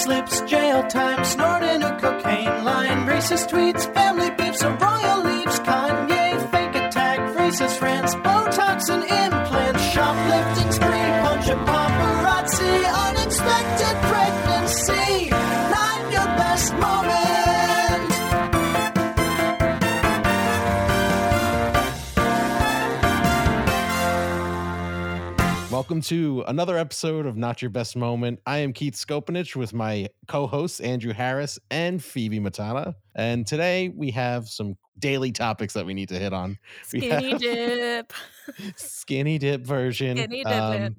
slips, 0.00 0.40
jail 0.42 0.82
time, 0.84 1.22
snorting 1.24 1.82
a 1.82 2.00
cocaine 2.00 2.64
line, 2.64 3.06
racist 3.06 3.50
tweets, 3.50 3.84
family 3.92 4.30
beefs, 4.30 4.62
a 4.62 4.70
Welcome 25.90 26.02
to 26.02 26.44
another 26.46 26.78
episode 26.78 27.26
of 27.26 27.36
Not 27.36 27.60
Your 27.62 27.68
Best 27.68 27.96
Moment. 27.96 28.38
I 28.46 28.58
am 28.58 28.72
Keith 28.72 28.94
Skopenich 28.94 29.56
with 29.56 29.74
my 29.74 30.08
co-hosts 30.28 30.78
Andrew 30.78 31.12
Harris 31.12 31.58
and 31.68 32.00
Phoebe 32.00 32.38
Matana. 32.38 32.94
And 33.16 33.44
today 33.44 33.88
we 33.88 34.12
have 34.12 34.46
some 34.46 34.76
daily 35.00 35.32
topics 35.32 35.74
that 35.74 35.84
we 35.84 35.92
need 35.92 36.08
to 36.10 36.14
hit 36.16 36.32
on. 36.32 36.58
We 36.92 37.00
Skinny 37.00 37.34
dip. 37.34 38.12
skinny 38.76 39.38
dip 39.38 39.66
version. 39.66 40.16
um, 40.16 40.24
Skinny 40.26 40.44
dip 40.44 40.92
it. 40.92 40.94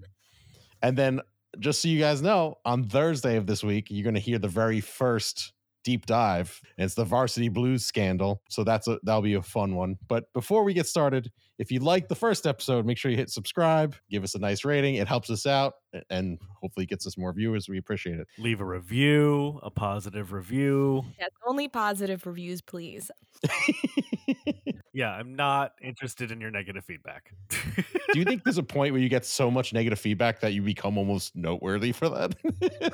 and 0.81 0.97
then 0.97 1.21
just 1.59 1.81
so 1.81 1.87
you 1.87 1.97
guys 1.97 2.21
know, 2.21 2.57
on 2.65 2.83
Thursday 2.83 3.37
of 3.37 3.47
this 3.47 3.63
week, 3.63 3.87
you're 3.89 4.03
going 4.03 4.15
to 4.15 4.19
hear 4.19 4.39
the 4.39 4.49
very 4.49 4.81
first 4.81 5.53
deep 5.83 6.05
dive. 6.05 6.61
It's 6.77 6.95
the 6.95 7.05
Varsity 7.05 7.49
Blues 7.49 7.85
scandal. 7.85 8.41
So 8.49 8.63
that's 8.63 8.87
a 8.87 8.99
that'll 9.03 9.21
be 9.21 9.33
a 9.35 9.41
fun 9.41 9.75
one. 9.75 9.97
But 10.07 10.25
before 10.33 10.63
we 10.63 10.73
get 10.73 10.87
started, 10.87 11.31
if 11.57 11.71
you 11.71 11.79
like 11.79 12.07
the 12.07 12.15
first 12.15 12.47
episode, 12.47 12.85
make 12.85 12.97
sure 12.97 13.11
you 13.11 13.17
hit 13.17 13.29
subscribe, 13.29 13.95
give 14.09 14.23
us 14.23 14.35
a 14.35 14.39
nice 14.39 14.65
rating. 14.65 14.95
It 14.95 15.07
helps 15.07 15.29
us 15.29 15.45
out 15.45 15.73
and 16.09 16.39
hopefully 16.61 16.85
gets 16.85 17.05
us 17.07 17.17
more 17.17 17.33
viewers. 17.33 17.67
We 17.69 17.77
appreciate 17.77 18.19
it. 18.19 18.27
leave 18.37 18.61
a 18.61 18.65
review, 18.65 19.59
a 19.63 19.69
positive 19.69 20.31
review. 20.31 21.03
Yes, 21.19 21.29
only 21.45 21.67
positive 21.67 22.25
reviews, 22.25 22.61
please. 22.61 23.11
Yeah, 24.93 25.11
I'm 25.11 25.35
not 25.35 25.73
interested 25.81 26.31
in 26.31 26.41
your 26.41 26.51
negative 26.51 26.83
feedback. 26.83 27.33
Do 27.49 28.19
you 28.19 28.25
think 28.25 28.43
there's 28.43 28.57
a 28.57 28.63
point 28.77 28.91
where 28.91 29.01
you 29.01 29.07
get 29.07 29.25
so 29.25 29.49
much 29.49 29.71
negative 29.73 29.99
feedback 29.99 30.41
that 30.41 30.53
you 30.53 30.61
become 30.61 30.97
almost 30.97 31.35
noteworthy 31.35 31.93
for 31.93 32.09
that? 32.09 32.35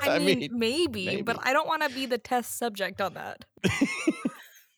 I, 0.02 0.20
mean, 0.20 0.48
maybe, 0.52 1.06
maybe. 1.06 1.22
but 1.22 1.38
I 1.42 1.52
don't 1.52 1.66
want 1.66 1.82
to 1.82 1.90
be 1.90 2.06
the 2.06 2.18
test 2.18 2.56
subject 2.56 3.00
on 3.00 3.14
that. 3.14 3.44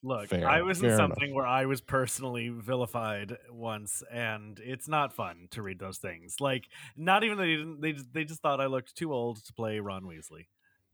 Look, 0.02 0.28
Fair 0.28 0.48
I 0.48 0.62
was 0.62 0.78
in 0.80 0.86
enough. 0.86 0.96
something 0.98 1.34
where 1.34 1.46
I 1.46 1.66
was 1.66 1.82
personally 1.82 2.48
vilified 2.48 3.36
once, 3.50 4.02
and 4.10 4.58
it's 4.64 4.88
not 4.88 5.12
fun 5.12 5.48
to 5.50 5.60
read 5.62 5.78
those 5.78 5.98
things. 5.98 6.36
Like, 6.40 6.68
not 6.96 7.22
even 7.22 7.36
they 7.36 7.56
didn't. 7.56 7.80
They 7.82 7.92
just, 7.92 8.12
they 8.12 8.24
just 8.24 8.40
thought 8.40 8.60
I 8.62 8.66
looked 8.66 8.96
too 8.96 9.12
old 9.12 9.44
to 9.44 9.52
play 9.52 9.78
Ron 9.78 10.04
Weasley, 10.04 10.46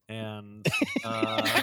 and 0.09 0.67
uh, 1.05 1.63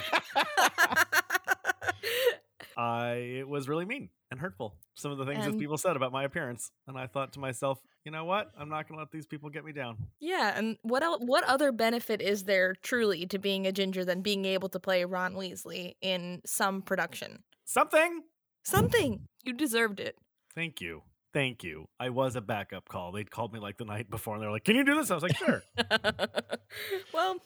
I 2.76 3.12
it 3.38 3.48
was 3.48 3.68
really 3.68 3.84
mean 3.84 4.08
and 4.34 4.40
hurtful. 4.40 4.76
Some 4.94 5.10
of 5.12 5.18
the 5.18 5.24
things 5.24 5.44
that 5.44 5.58
people 5.58 5.78
said 5.78 5.96
about 5.96 6.12
my 6.12 6.24
appearance, 6.24 6.70
and 6.86 6.98
I 6.98 7.06
thought 7.06 7.32
to 7.34 7.40
myself, 7.40 7.80
you 8.04 8.12
know 8.12 8.24
what? 8.24 8.50
I'm 8.58 8.68
not 8.68 8.86
going 8.88 8.98
to 8.98 9.02
let 9.02 9.10
these 9.10 9.26
people 9.26 9.48
get 9.48 9.64
me 9.64 9.72
down. 9.72 9.96
yeah, 10.20 10.52
and 10.56 10.76
what 10.82 11.02
el- 11.02 11.20
what 11.20 11.44
other 11.44 11.72
benefit 11.72 12.20
is 12.20 12.44
there 12.44 12.74
truly 12.82 13.26
to 13.26 13.38
being 13.38 13.66
a 13.66 13.72
ginger 13.72 14.04
than 14.04 14.20
being 14.20 14.44
able 14.44 14.68
to 14.68 14.78
play 14.80 15.04
Ron 15.04 15.34
Weasley 15.34 15.94
in 16.02 16.42
some 16.44 16.82
production? 16.82 17.42
Something. 17.64 18.22
Something 18.64 19.28
you 19.44 19.52
deserved 19.52 20.00
it. 20.00 20.16
Thank 20.54 20.80
you. 20.80 21.02
Thank 21.32 21.64
you. 21.64 21.86
I 21.98 22.10
was 22.10 22.36
a 22.36 22.40
backup 22.40 22.88
call. 22.88 23.10
They'd 23.12 23.30
called 23.30 23.52
me 23.52 23.58
like 23.58 23.76
the 23.76 23.84
night 23.84 24.08
before 24.08 24.34
and 24.34 24.42
they're 24.42 24.50
like, 24.50 24.64
Can 24.64 24.76
you 24.76 24.84
do 24.84 24.94
this? 24.94 25.10
I 25.10 25.14
was 25.14 25.22
like, 25.22 25.36
Sure. 25.36 25.62
well, 27.12 27.36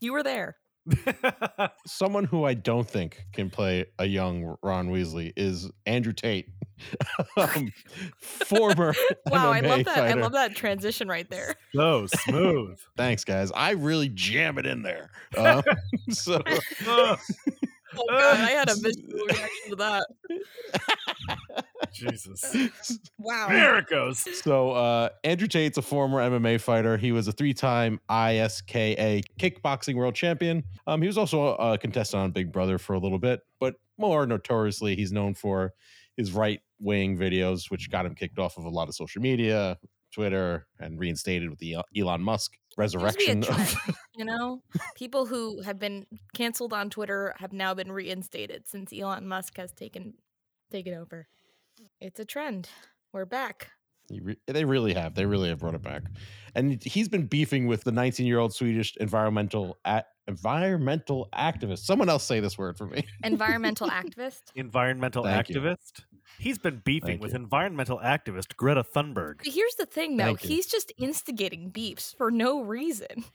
you 0.00 0.12
were 0.12 0.22
there. 0.22 0.56
Someone 1.86 2.24
who 2.24 2.44
I 2.44 2.54
don't 2.54 2.88
think 2.88 3.24
can 3.32 3.50
play 3.50 3.86
a 3.98 4.04
young 4.04 4.56
Ron 4.62 4.88
Weasley 4.90 5.32
is 5.36 5.70
Andrew 5.86 6.12
Tate, 6.12 6.48
um, 7.36 7.72
former 8.20 8.94
Wow, 9.26 9.50
I 9.50 9.60
love 9.60 9.84
that. 9.84 9.98
I 9.98 10.12
love 10.14 10.32
that 10.32 10.54
transition 10.54 11.08
right 11.08 11.28
there. 11.30 11.54
so 11.74 12.06
smooth. 12.06 12.78
Thanks, 12.96 13.24
guys. 13.24 13.50
I 13.54 13.70
really 13.72 14.08
jam 14.10 14.58
it 14.58 14.66
in 14.66 14.82
there. 14.82 15.10
Um, 15.36 15.62
so, 16.10 16.42
Ugh, 16.86 17.18
Oh 17.96 18.04
god, 18.08 18.40
I 18.40 18.50
had 18.50 18.68
a 18.70 18.74
visceral 18.80 19.26
reaction 19.26 19.70
to 19.70 19.76
that. 19.76 20.06
Jesus. 21.92 22.98
Wow. 23.18 23.48
There 23.48 23.78
it 23.78 23.86
goes. 23.86 24.18
so 24.42 24.72
uh, 24.72 25.10
Andrew 25.22 25.46
Tate's 25.46 25.78
a 25.78 25.82
former 25.82 26.18
MMA 26.18 26.60
fighter. 26.60 26.96
He 26.96 27.12
was 27.12 27.28
a 27.28 27.32
three-time 27.32 28.00
ISKA 28.10 29.22
kickboxing 29.38 29.94
world 29.94 30.14
champion. 30.14 30.64
Um, 30.86 31.00
he 31.00 31.06
was 31.06 31.16
also 31.18 31.54
a 31.56 31.78
contestant 31.78 32.22
on 32.22 32.30
Big 32.32 32.52
Brother 32.52 32.78
for 32.78 32.94
a 32.94 32.98
little 32.98 33.18
bit, 33.18 33.42
but 33.60 33.76
more 33.98 34.26
notoriously, 34.26 34.96
he's 34.96 35.12
known 35.12 35.34
for 35.34 35.72
his 36.16 36.32
right-wing 36.32 37.16
videos, 37.16 37.70
which 37.70 37.90
got 37.90 38.06
him 38.06 38.14
kicked 38.14 38.38
off 38.38 38.58
of 38.58 38.64
a 38.64 38.68
lot 38.68 38.88
of 38.88 38.94
social 38.94 39.22
media, 39.22 39.78
Twitter, 40.12 40.66
and 40.80 40.98
reinstated 40.98 41.50
with 41.50 41.58
the 41.58 41.76
Elon 41.96 42.20
Musk 42.20 42.52
Seems 42.78 42.92
to 42.92 42.98
resurrection. 42.98 43.38
of- 43.40 43.46
trend, 43.46 43.76
you 44.16 44.24
know, 44.24 44.62
people 44.96 45.26
who 45.26 45.60
have 45.62 45.78
been 45.78 46.06
canceled 46.34 46.72
on 46.72 46.90
Twitter 46.90 47.34
have 47.38 47.52
now 47.52 47.74
been 47.74 47.90
reinstated 47.92 48.66
since 48.68 48.92
Elon 48.92 49.26
Musk 49.26 49.56
has 49.56 49.72
taken 49.72 50.14
taken 50.70 50.94
over. 50.94 51.26
It's 52.00 52.20
a 52.20 52.24
trend. 52.24 52.68
We're 53.12 53.24
back. 53.26 53.70
He 54.08 54.20
re- 54.20 54.36
they 54.46 54.64
really 54.64 54.92
have. 54.94 55.14
They 55.14 55.24
really 55.24 55.48
have 55.48 55.60
brought 55.60 55.74
it 55.74 55.82
back. 55.82 56.02
And 56.54 56.82
he's 56.84 57.08
been 57.08 57.26
beefing 57.26 57.66
with 57.66 57.84
the 57.84 57.92
19 57.92 58.26
year 58.26 58.38
old 58.38 58.52
Swedish 58.54 58.94
environmental 58.98 59.78
a- 59.84 60.04
environmental 60.28 61.28
activist. 61.34 61.78
Someone 61.80 62.08
else 62.08 62.24
say 62.24 62.40
this 62.40 62.58
word 62.58 62.76
for 62.76 62.86
me. 62.86 63.04
Environmental 63.22 63.88
activist. 63.90 64.40
Environmental 64.54 65.24
Thank 65.24 65.48
you. 65.48 65.56
activist. 65.60 66.04
He's 66.38 66.58
been 66.58 66.82
beefing 66.84 67.06
Thank 67.08 67.22
with 67.22 67.32
you. 67.32 67.36
environmental 67.38 67.98
activist 67.98 68.56
Greta 68.56 68.82
Thunberg. 68.84 69.38
But 69.38 69.46
Here's 69.52 69.74
the 69.76 69.86
thing, 69.86 70.16
though. 70.16 70.24
Thank 70.24 70.44
you. 70.44 70.48
He's 70.50 70.66
just 70.66 70.92
instigating 70.98 71.70
beefs 71.70 72.14
for 72.16 72.30
no 72.30 72.62
reason. 72.62 73.24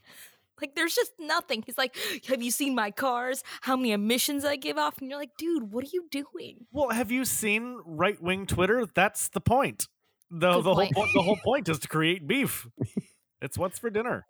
Like, 0.62 0.76
there's 0.76 0.94
just 0.94 1.14
nothing. 1.18 1.64
He's 1.66 1.78
like, 1.78 1.96
"Have 2.28 2.42
you 2.42 2.52
seen 2.52 2.76
my 2.76 2.92
cars? 2.92 3.44
How 3.62 3.78
many 3.78 3.94
emissions 3.94 4.44
I 4.44 4.58
give 4.58 4.78
off?" 4.78 4.98
And 4.98 5.10
you're 5.10 5.18
like, 5.18 5.38
"Dude, 5.38 5.72
what 5.72 5.86
are 5.86 5.90
you 5.94 6.08
doing?" 6.12 6.66
Well, 6.74 6.90
have 6.90 7.12
you 7.12 7.24
seen 7.24 7.80
right 7.86 8.22
wing 8.22 8.46
Twitter? 8.46 8.86
That's 8.94 9.30
the 9.30 9.40
point. 9.40 9.88
The 10.30 10.52
Good 10.52 10.64
the 10.66 10.76
whole 10.76 10.76
point. 10.76 10.96
point 10.96 11.10
the 11.14 11.22
whole 11.22 11.38
point 11.46 11.70
is 11.70 11.80
to 11.80 11.88
create 11.88 12.28
beef. 12.28 12.68
It's 13.42 13.58
what's 13.58 13.80
for 13.80 13.90
dinner. 13.90 14.26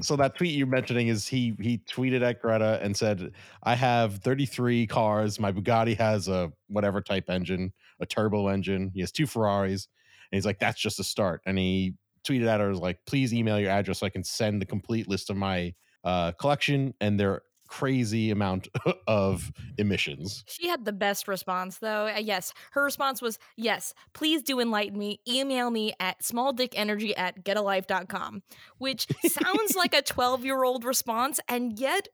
So 0.00 0.16
that 0.16 0.36
tweet 0.36 0.54
you're 0.54 0.66
mentioning 0.66 1.08
is 1.08 1.26
he 1.26 1.54
he 1.60 1.78
tweeted 1.78 2.22
at 2.22 2.40
Greta 2.40 2.78
and 2.82 2.96
said, 2.96 3.32
"I 3.62 3.74
have 3.74 4.18
33 4.18 4.86
cars. 4.86 5.40
My 5.40 5.52
Bugatti 5.52 5.96
has 5.96 6.28
a 6.28 6.52
whatever 6.68 7.00
type 7.00 7.28
engine, 7.28 7.72
a 8.00 8.06
turbo 8.06 8.48
engine. 8.48 8.90
He 8.94 9.00
has 9.00 9.12
two 9.12 9.26
Ferraris." 9.26 9.88
And 10.30 10.36
he's 10.36 10.46
like, 10.46 10.58
"That's 10.58 10.80
just 10.80 11.00
a 11.00 11.04
start." 11.04 11.42
And 11.46 11.58
he 11.58 11.94
tweeted 12.24 12.46
at 12.46 12.60
her 12.60 12.74
like, 12.74 12.98
"Please 13.06 13.34
email 13.34 13.58
your 13.58 13.70
address 13.70 13.98
so 13.98 14.06
I 14.06 14.10
can 14.10 14.24
send 14.24 14.60
the 14.60 14.66
complete 14.66 15.08
list 15.08 15.30
of 15.30 15.36
my 15.36 15.74
uh, 16.04 16.32
collection 16.32 16.94
and 17.00 17.18
their 17.18 17.42
crazy 17.68 18.30
amount 18.30 18.68
of 19.06 19.52
emissions." 19.78 20.44
She 20.48 20.68
had 20.68 20.84
the 20.84 20.92
best 20.92 21.28
response, 21.28 21.78
though. 21.78 22.06
Uh, 22.08 22.18
yes, 22.18 22.52
her 22.72 22.82
response 22.82 23.22
was, 23.22 23.38
Yes, 23.56 23.94
please 24.14 24.42
do 24.42 24.60
enlighten 24.60 24.98
me. 24.98 25.20
Email 25.28 25.70
me 25.70 25.92
at 26.00 26.22
smalldickenergy 26.22 27.12
at 27.16 27.44
getalife.com, 27.44 28.42
which 28.78 29.06
sounds 29.26 29.76
like 29.76 29.94
a 29.94 30.02
12 30.08 30.44
year 30.44 30.64
old 30.64 30.84
response 30.84 31.40
and 31.48 31.78
yet 31.78 32.08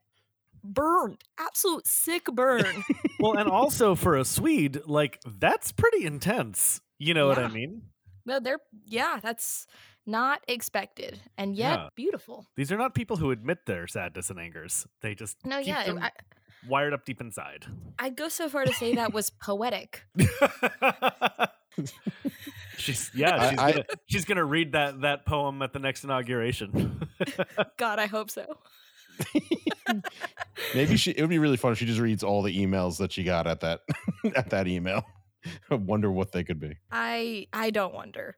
burned. 0.63 1.23
Absolute 1.39 1.87
sick 1.87 2.25
burn. 2.25 2.65
Well, 3.17 3.37
and 3.37 3.49
also 3.49 3.95
for 3.95 4.17
a 4.17 4.25
Swede, 4.25 4.81
like 4.85 5.19
that's 5.25 5.71
pretty 5.71 6.05
intense. 6.05 6.81
You 6.99 7.13
know 7.13 7.27
what 7.27 7.39
I 7.39 7.47
mean? 7.47 7.83
no, 8.25 8.39
they're, 8.41 8.59
yeah, 8.85 9.19
that's 9.23 9.65
not 10.05 10.41
expected 10.47 11.21
and 11.37 11.55
yet 11.55 11.79
Yeah. 11.79 11.89
beautiful. 11.95 12.45
These 12.55 12.71
are 12.71 12.77
not 12.77 12.93
people 12.93 13.17
who 13.17 13.31
admit 13.31 13.65
their 13.65 13.87
sadness 13.87 14.29
and 14.29 14.39
angers. 14.39 14.85
They 15.01 15.15
just 15.15 15.37
No, 15.45 15.59
keep 15.59 15.67
yeah, 15.67 15.85
them 15.85 15.99
I, 15.99 16.11
wired 16.67 16.93
up 16.93 17.05
deep 17.05 17.21
inside. 17.21 17.65
I'd 17.99 18.15
go 18.15 18.29
so 18.29 18.47
far 18.49 18.65
to 18.65 18.73
say 18.73 18.95
that 18.95 19.13
was 19.13 19.29
poetic. 19.29 20.03
she's 22.77 23.11
yeah, 23.13 23.49
she's, 23.49 23.59
I- 23.59 23.71
gonna, 23.71 23.85
she's 24.07 24.25
gonna 24.25 24.45
read 24.45 24.71
that 24.73 25.01
that 25.01 25.25
poem 25.25 25.61
at 25.61 25.73
the 25.73 25.79
next 25.79 26.03
inauguration. 26.03 27.07
God, 27.77 27.99
I 27.99 28.05
hope 28.07 28.29
so. 28.29 28.45
Maybe 30.75 30.97
she. 30.97 31.11
It 31.11 31.21
would 31.21 31.29
be 31.29 31.39
really 31.39 31.57
fun 31.57 31.71
if 31.71 31.77
she 31.77 31.85
just 31.85 31.99
reads 31.99 32.23
all 32.23 32.41
the 32.41 32.57
emails 32.57 32.97
that 32.97 33.11
she 33.11 33.23
got 33.23 33.47
at 33.47 33.61
that 33.61 33.81
at 34.35 34.49
that 34.49 34.67
email. 34.67 35.03
I 35.69 35.75
wonder 35.75 36.11
what 36.11 36.31
they 36.31 36.43
could 36.43 36.59
be. 36.59 36.75
I 36.91 37.47
I 37.53 37.69
don't 37.69 37.93
wonder. 37.93 38.35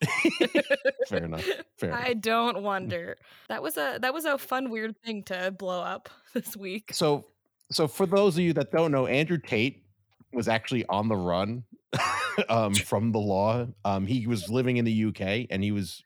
Fair 1.08 1.24
enough. 1.24 1.44
Fair. 1.78 1.90
enough. 1.90 2.04
I 2.04 2.14
don't 2.14 2.62
wonder. 2.62 3.16
That 3.48 3.62
was 3.62 3.76
a 3.76 3.98
that 4.00 4.12
was 4.12 4.24
a 4.24 4.38
fun 4.38 4.70
weird 4.70 4.96
thing 5.02 5.22
to 5.24 5.54
blow 5.56 5.80
up 5.80 6.08
this 6.34 6.56
week. 6.56 6.90
So, 6.92 7.26
so 7.70 7.88
for 7.88 8.06
those 8.06 8.36
of 8.36 8.44
you 8.44 8.52
that 8.54 8.70
don't 8.70 8.92
know, 8.92 9.06
Andrew 9.06 9.38
Tate 9.38 9.84
was 10.32 10.48
actually 10.48 10.84
on 10.86 11.08
the 11.08 11.16
run 11.16 11.64
um, 12.48 12.74
from 12.74 13.12
the 13.12 13.18
law. 13.18 13.66
Um, 13.84 14.06
he 14.06 14.26
was 14.26 14.48
living 14.48 14.76
in 14.76 14.84
the 14.84 15.04
UK, 15.06 15.46
and 15.50 15.62
he 15.62 15.72
was 15.72 16.02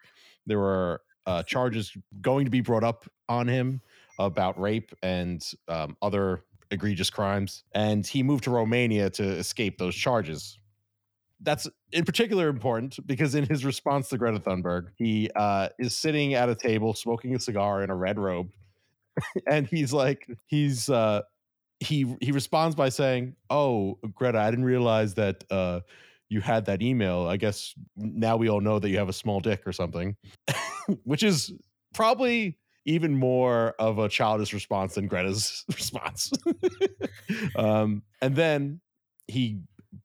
there 0.47 0.59
were 0.59 1.03
uh, 1.27 1.43
charges 1.43 1.93
going 2.21 2.45
to 2.45 2.51
be 2.51 2.61
brought 2.61 2.85
up 2.85 3.05
on 3.29 3.49
him 3.49 3.81
about 4.19 4.61
rape 4.61 4.93
and 5.03 5.43
um, 5.69 5.97
other 6.03 6.45
egregious 6.71 7.11
crimes, 7.11 7.65
and 7.73 8.07
he 8.07 8.23
moved 8.23 8.45
to 8.45 8.51
Romania 8.51 9.11
to 9.11 9.25
escape 9.25 9.79
those 9.79 9.95
charges. 9.95 10.59
That's 11.43 11.69
in 11.93 12.05
particular 12.05 12.49
important 12.49 12.99
because 13.07 13.35
in 13.35 13.47
his 13.47 13.65
response 13.65 14.09
to 14.11 14.19
Greta 14.19 14.39
Thunberg, 14.39 14.89
he 14.97 15.31
uh, 15.35 15.69
is 15.79 15.97
sitting 15.97 16.35
at 16.35 16.49
a 16.49 16.55
table 16.55 16.95
smoking 16.95 17.35
a 17.35 17.41
cigar 17.41 17.83
in 17.83 17.91
a 17.91 17.97
red 17.97 18.19
robe, 18.19 18.51
and 19.47 19.67
he's 19.67 19.93
like, 19.93 20.29
he's 20.47 20.89
uh, 20.91 21.23
he 21.81 22.15
he 22.21 22.33
responds 22.33 22.77
by 22.77 22.91
saying, 22.91 23.37
"Oh, 23.49 23.99
Greta, 24.15 24.39
I 24.39 24.51
didn't 24.51 24.67
realize 24.67 25.15
that 25.15 25.45
uh, 25.51 25.81
you 26.29 26.41
had 26.41 26.67
that 26.67 26.83
email. 26.83 27.27
I 27.27 27.37
guess 27.37 27.75
now 27.97 28.37
we 28.37 28.49
all 28.49 28.61
know 28.61 28.79
that 28.79 28.89
you 28.91 28.99
have 28.99 29.09
a 29.09 29.15
small 29.15 29.41
dick 29.41 29.63
or 29.67 29.73
something," 29.73 30.17
which 31.05 31.23
is 31.23 31.53
probably 31.95 32.59
even 32.85 33.15
more 33.15 33.75
of 33.79 33.99
a 33.99 34.09
childish 34.09 34.53
response 34.53 34.95
than 34.95 35.07
Greta's 35.07 35.65
response. 35.75 36.33
um, 37.57 38.03
and 38.23 38.37
then 38.37 38.81
he 39.29 39.61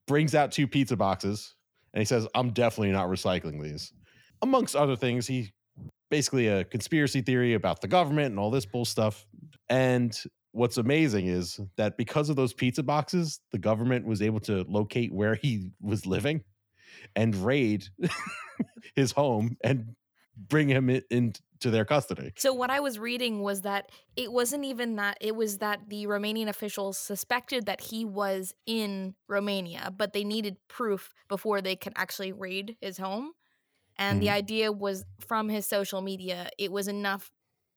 brings 0.08 0.36
out 0.36 0.52
two 0.52 0.68
pizza 0.68 0.96
boxes 0.96 1.56
and 1.94 2.02
he 2.02 2.06
says, 2.06 2.28
I'm 2.36 2.52
definitely 2.52 2.92
not 2.92 3.08
recycling 3.08 3.62
these. 3.62 3.94
Amongst 4.42 4.76
other 4.76 4.96
things, 4.96 5.28
he 5.28 5.54
basically 6.10 6.48
a 6.48 6.64
conspiracy 6.64 7.22
theory 7.22 7.54
about 7.54 7.82
the 7.82 7.88
government 7.88 8.28
and 8.28 8.40
all 8.40 8.52
this 8.52 8.66
bull 8.66 8.86
stuff. 8.86 9.26
And 9.70 10.18
what's 10.52 10.78
amazing 10.78 11.28
is 11.28 11.60
that 11.78 11.98
because 11.98 12.30
of 12.30 12.36
those 12.36 12.54
pizza 12.54 12.84
boxes, 12.84 13.40
the 13.52 13.58
government 13.58 14.06
was 14.06 14.22
able 14.22 14.40
to 14.42 14.66
locate 14.68 15.14
where 15.14 15.36
he 15.36 15.72
was 15.82 16.06
living 16.06 16.44
and 17.16 17.36
raid 17.36 17.86
his 18.96 19.12
home 19.12 19.58
and 19.64 19.96
bring 20.36 20.70
him 20.70 20.90
in, 20.90 21.04
into 21.10 21.72
their 21.72 21.86
custody. 21.86 22.34
So 22.38 22.54
what 22.54 22.70
I 22.70 22.82
was 22.82 23.00
reading 23.00 23.42
was 23.42 23.62
that 23.62 23.92
it 24.18 24.32
wasn't 24.32 24.66
even 24.66 24.98
that 24.98 25.18
it 25.22 25.36
was 25.36 25.60
that 25.60 25.88
the 25.90 26.06
Romanian 26.06 26.50
officials 26.50 26.98
suspected 26.98 27.66
that 27.66 27.80
he 27.80 28.04
was 28.04 28.54
in 28.66 29.16
Romania, 29.30 29.94
but 29.96 30.12
they 30.12 30.26
needed 30.26 30.58
proof 30.68 31.14
before 31.30 31.62
they 31.62 31.78
could 31.78 31.94
actually 31.96 32.34
raid 32.34 32.78
his 32.82 32.98
home. 32.98 33.32
And 33.98 34.22
the 34.22 34.30
Mhm. 34.30 34.32
idea 34.32 34.72
was 34.72 35.06
from 35.20 35.50
his 35.50 35.68
social 35.68 36.02
media, 36.02 36.50
it 36.60 36.72
was 36.72 36.88
enough 36.88 37.32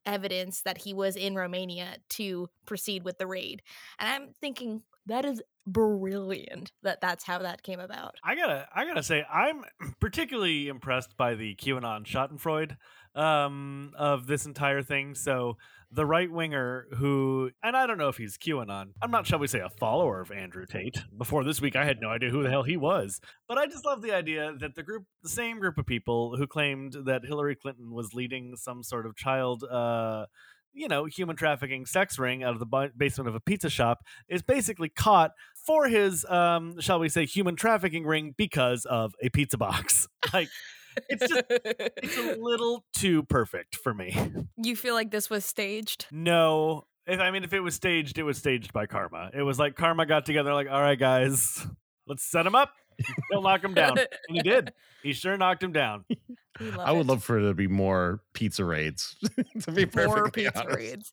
evidence 0.07 0.63
that 0.63 0.79
he 0.79 0.95
was 0.95 1.17
in 1.17 1.35
Romania 1.37 1.99
to 2.11 2.49
proceed 2.67 3.05
with 3.05 3.19
the 3.19 3.27
raid. 3.27 3.63
And 3.99 4.09
I'm 4.09 4.33
thinking 4.35 4.83
that 5.09 5.25
is 5.25 5.43
brilliant 5.67 6.73
that 6.83 7.01
that's 7.01 7.25
how 7.25 7.39
that 7.39 7.63
came 7.63 7.81
about. 7.81 8.15
I 8.25 8.35
gotta, 8.35 8.67
I 8.75 8.87
gotta 8.87 9.03
say, 9.03 9.25
I'm 9.31 9.65
particularly 10.01 10.69
impressed 10.69 11.17
by 11.17 11.35
the 11.35 11.55
QAnon 11.57 12.07
Schadenfreude 12.07 12.77
um, 13.15 13.93
of 13.97 14.27
this 14.27 14.47
entire 14.47 14.83
thing. 14.83 15.15
So 15.15 15.57
the 15.91 16.05
right 16.05 16.31
winger 16.31 16.87
who, 16.97 17.51
and 17.63 17.77
I 17.77 17.87
don't 17.87 17.99
know 17.99 18.09
if 18.09 18.19
he's 18.19 18.37
QAnon. 18.37 18.91
I'm 19.01 19.11
not, 19.11 19.27
shall 19.27 19.39
we 19.39 19.47
say, 19.47 19.61
a 19.61 19.71
follower 19.71 20.21
of 20.21 20.31
Andrew 20.31 20.67
Tate. 20.67 21.03
Before 21.17 21.45
this 21.45 21.61
week, 21.61 21.77
I 21.77 21.85
had 21.85 22.01
no 22.01 22.11
idea 22.11 22.31
who 22.31 22.43
the 22.43 22.51
hell 22.51 22.63
he 22.63 22.77
was. 22.77 23.21
But 23.47 23.59
I 23.59 23.67
just 23.67 23.87
love 23.87 24.03
the 24.03 24.13
idea 24.13 24.53
that 24.61 24.75
the 24.75 24.83
group, 24.83 25.05
the 25.23 25.31
same 25.31 25.59
group 25.59 25.79
of 25.79 25.87
people 25.87 26.37
who 26.37 26.47
claimed 26.47 26.95
that 27.07 27.25
Hillary 27.25 27.57
Clinton 27.57 27.93
was 27.93 28.13
leading 28.13 28.55
some 28.57 28.83
sort 28.83 29.07
of 29.07 29.17
child. 29.17 29.65
Uh, 29.65 30.27
you 30.73 30.89
know, 30.89 31.05
human 31.07 31.37
trafficking 31.37 31.87
sex 31.87 32.19
ring 32.19 32.43
out 32.43 32.53
of 32.55 32.61
the 32.61 32.91
basement 32.97 33.29
of 33.29 33.35
a 33.35 33.41
pizza 33.41 33.71
shop 33.71 34.05
is 34.29 34.43
basically 34.43 34.89
caught 34.89 35.33
for 35.67 35.89
his, 35.89 36.25
um, 36.27 36.81
shall 36.81 36.99
we 36.99 37.09
say, 37.09 37.27
human 37.27 37.57
trafficking 37.57 38.07
ring 38.07 38.35
because 38.37 38.85
of 38.85 39.15
a 39.23 39.29
pizza 39.31 39.59
box. 39.59 40.07
Like, 40.35 40.49
it's 41.09 41.27
just, 41.27 41.45
it's 41.49 42.19
a 42.19 42.37
little 42.39 42.85
too 42.95 43.23
perfect 43.23 43.77
for 43.77 43.95
me. 43.95 44.15
you 44.59 44.77
feel 44.77 44.93
like 44.93 45.11
this 45.11 45.31
was 45.31 45.43
staged? 45.45 46.05
No. 46.11 46.85
If, 47.07 47.19
I 47.19 47.31
mean, 47.31 47.45
if 47.45 47.55
it 47.55 47.61
was 47.61 47.75
staged, 47.75 48.19
it 48.19 48.25
was 48.25 48.37
staged 48.37 48.75
by 48.75 48.85
Karma. 48.85 49.31
It 49.33 49.43
was 49.43 49.59
like 49.59 49.75
Karma 49.75 50.05
got 50.05 50.27
together, 50.27 50.53
like, 50.53 50.69
all 50.69 50.83
right, 50.83 50.99
guys, 50.99 51.67
let's 52.07 52.25
set 52.25 52.45
him 52.47 52.55
up. 52.55 52.73
He'll 53.31 53.43
knock 53.43 53.63
him 53.63 53.75
down. 53.75 53.99
And 53.99 54.09
he 54.29 54.43
did. 54.43 54.73
He 55.03 55.13
sure 55.13 55.37
knocked 55.37 55.63
him 55.63 55.73
down. 55.73 56.05
I 56.79 56.91
would 56.91 57.03
it. 57.03 57.07
love 57.07 57.23
for 57.23 57.41
there 57.41 57.51
to 57.51 57.55
be 57.55 57.69
more 57.69 58.21
pizza 58.33 58.65
raids. 58.65 59.17
to 59.63 59.73
be 59.73 59.87
perfectly 59.87 60.21
more 60.21 60.31
pizza 60.31 60.61
honest. 60.61 60.77
raids. 60.77 61.13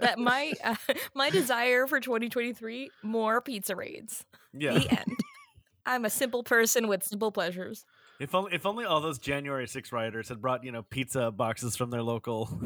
that 0.00 0.18
my 0.18 0.52
uh, 0.62 0.74
my 1.14 1.30
desire 1.30 1.86
for 1.86 1.98
2023 1.98 2.90
more 3.02 3.40
pizza 3.40 3.74
raids. 3.74 4.24
Yeah. 4.52 4.74
The 4.74 4.90
end. 4.90 5.16
I'm 5.86 6.04
a 6.04 6.10
simple 6.10 6.42
person 6.42 6.88
with 6.88 7.02
simple 7.02 7.32
pleasures. 7.32 7.84
If 8.20 8.34
only, 8.34 8.52
if 8.52 8.66
only 8.66 8.84
all 8.84 9.00
those 9.00 9.18
January 9.18 9.66
6 9.66 9.92
rioters 9.92 10.28
had 10.28 10.42
brought, 10.42 10.62
you 10.62 10.72
know, 10.72 10.82
pizza 10.82 11.30
boxes 11.30 11.74
from 11.74 11.88
their 11.88 12.02
local, 12.02 12.60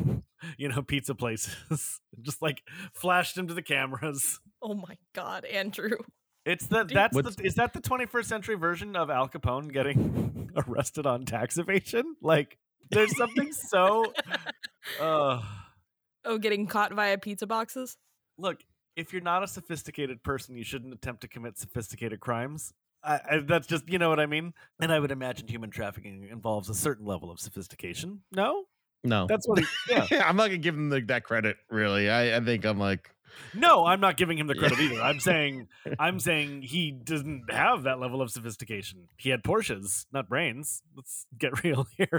you 0.58 0.68
know, 0.68 0.82
pizza 0.82 1.14
places, 1.14 2.00
just 2.22 2.42
like 2.42 2.62
flashed 2.92 3.36
them 3.36 3.46
to 3.46 3.54
the 3.54 3.62
cameras. 3.62 4.40
Oh 4.60 4.74
my 4.74 4.96
god, 5.14 5.44
Andrew. 5.44 5.98
It's 6.44 6.66
the 6.66 6.84
that's 6.84 7.16
the, 7.16 7.22
What's- 7.22 7.40
is 7.40 7.54
that 7.54 7.72
the 7.72 7.80
21st 7.80 8.24
century 8.26 8.54
version 8.56 8.96
of 8.96 9.08
Al 9.10 9.28
Capone 9.28 9.72
getting 9.72 10.50
arrested 10.56 11.06
on 11.06 11.24
tax 11.24 11.56
evasion? 11.58 12.16
Like, 12.20 12.58
there's 12.90 13.16
something 13.16 13.52
so. 13.70 14.12
Uh, 15.00 15.42
Oh, 16.26 16.38
getting 16.38 16.66
caught 16.66 16.92
via 16.94 17.18
pizza 17.18 17.46
boxes? 17.46 17.96
look, 18.38 18.60
if 18.96 19.12
you're 19.12 19.20
not 19.22 19.42
a 19.42 19.46
sophisticated 19.46 20.22
person, 20.22 20.56
you 20.56 20.64
shouldn't 20.64 20.92
attempt 20.94 21.20
to 21.22 21.28
commit 21.28 21.58
sophisticated 21.58 22.20
crimes. 22.20 22.72
I, 23.02 23.20
I, 23.30 23.38
that's 23.46 23.66
just, 23.66 23.88
you 23.90 23.98
know 23.98 24.08
what 24.08 24.18
I 24.20 24.26
mean? 24.26 24.54
And 24.80 24.90
I 24.92 24.98
would 25.00 25.10
imagine 25.10 25.46
human 25.48 25.68
trafficking 25.70 26.28
involves 26.30 26.70
a 26.70 26.74
certain 26.74 27.04
level 27.04 27.30
of 27.30 27.38
sophistication. 27.40 28.22
No? 28.32 28.64
No, 29.02 29.26
That's 29.26 29.46
what 29.46 29.58
he, 29.58 29.66
yeah. 29.90 30.06
I'm 30.26 30.36
not 30.36 30.46
gonna 30.46 30.56
give 30.56 30.74
him 30.74 30.88
the, 30.88 31.00
that 31.02 31.24
credit. 31.24 31.58
Really, 31.70 32.08
I, 32.08 32.36
I 32.38 32.40
think 32.40 32.64
I'm 32.64 32.78
like, 32.78 33.10
No, 33.54 33.84
I'm 33.84 34.00
not 34.00 34.16
giving 34.16 34.38
him 34.38 34.46
the 34.46 34.54
credit 34.54 34.78
either. 34.80 35.00
I'm 35.00 35.20
saying 35.20 35.68
I'm 35.98 36.18
saying 36.18 36.62
he 36.62 36.90
doesn't 36.90 37.52
have 37.52 37.84
that 37.84 38.00
level 38.00 38.20
of 38.20 38.30
sophistication. 38.30 39.08
He 39.16 39.30
had 39.30 39.42
Porsches, 39.42 40.06
not 40.12 40.28
brains. 40.28 40.82
Let's 40.96 41.26
get 41.38 41.52
real 41.64 41.86
here. 41.96 42.18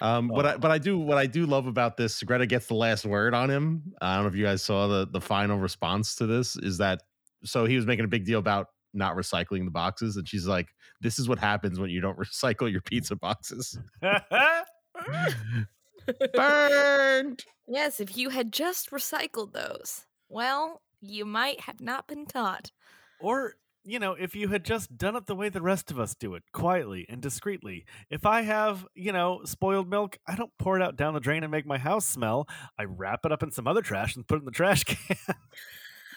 um, 0.00 0.28
but 0.28 0.46
I, 0.46 0.56
but 0.56 0.70
I 0.70 0.78
do 0.78 0.98
what 0.98 1.18
I 1.18 1.26
do 1.26 1.46
love 1.46 1.66
about 1.66 1.96
this. 1.96 2.22
Greta 2.22 2.46
gets 2.46 2.66
the 2.66 2.74
last 2.74 3.04
word 3.04 3.34
on 3.34 3.50
him. 3.50 3.94
I 4.00 4.14
don't 4.14 4.24
know 4.24 4.28
if 4.28 4.36
you 4.36 4.44
guys 4.44 4.62
saw 4.62 4.86
the 4.86 5.06
the 5.06 5.20
final 5.20 5.58
response 5.58 6.14
to 6.16 6.26
this. 6.26 6.56
Is 6.56 6.78
that 6.78 7.02
so? 7.44 7.64
He 7.64 7.76
was 7.76 7.86
making 7.86 8.04
a 8.04 8.08
big 8.08 8.24
deal 8.24 8.38
about 8.38 8.68
not 8.92 9.16
recycling 9.16 9.64
the 9.64 9.70
boxes, 9.72 10.16
and 10.16 10.28
she's 10.28 10.46
like, 10.46 10.68
"This 11.00 11.18
is 11.18 11.28
what 11.28 11.38
happens 11.38 11.80
when 11.80 11.90
you 11.90 12.00
don't 12.00 12.18
recycle 12.18 12.70
your 12.70 12.82
pizza 12.82 13.16
boxes." 13.16 13.78
Burned. 16.34 17.44
Yes, 17.66 18.00
if 18.00 18.16
you 18.16 18.30
had 18.30 18.52
just 18.52 18.90
recycled 18.90 19.52
those, 19.52 20.04
well, 20.28 20.82
you 21.00 21.24
might 21.24 21.60
have 21.60 21.80
not 21.80 22.06
been 22.06 22.26
caught. 22.26 22.70
or, 23.20 23.54
you 23.84 23.98
know, 23.98 24.14
if 24.14 24.34
you 24.34 24.48
had 24.48 24.64
just 24.64 24.96
done 24.96 25.14
it 25.14 25.26
the 25.26 25.34
way 25.34 25.50
the 25.50 25.60
rest 25.60 25.90
of 25.90 25.98
us 26.00 26.14
do 26.14 26.34
it, 26.34 26.42
quietly 26.52 27.04
and 27.08 27.20
discreetly. 27.20 27.84
If 28.08 28.24
I 28.24 28.40
have, 28.42 28.86
you 28.94 29.12
know, 29.12 29.42
spoiled 29.44 29.88
milk, 29.90 30.18
I 30.26 30.36
don't 30.36 30.52
pour 30.58 30.76
it 30.76 30.82
out 30.82 30.96
down 30.96 31.12
the 31.12 31.20
drain 31.20 31.42
and 31.42 31.50
make 31.50 31.66
my 31.66 31.76
house 31.78 32.06
smell. 32.06 32.48
I 32.78 32.84
wrap 32.84 33.26
it 33.26 33.32
up 33.32 33.42
in 33.42 33.50
some 33.50 33.66
other 33.66 33.82
trash 33.82 34.16
and 34.16 34.26
put 34.26 34.36
it 34.36 34.38
in 34.38 34.44
the 34.46 34.50
trash 34.52 34.84
can. 34.84 35.16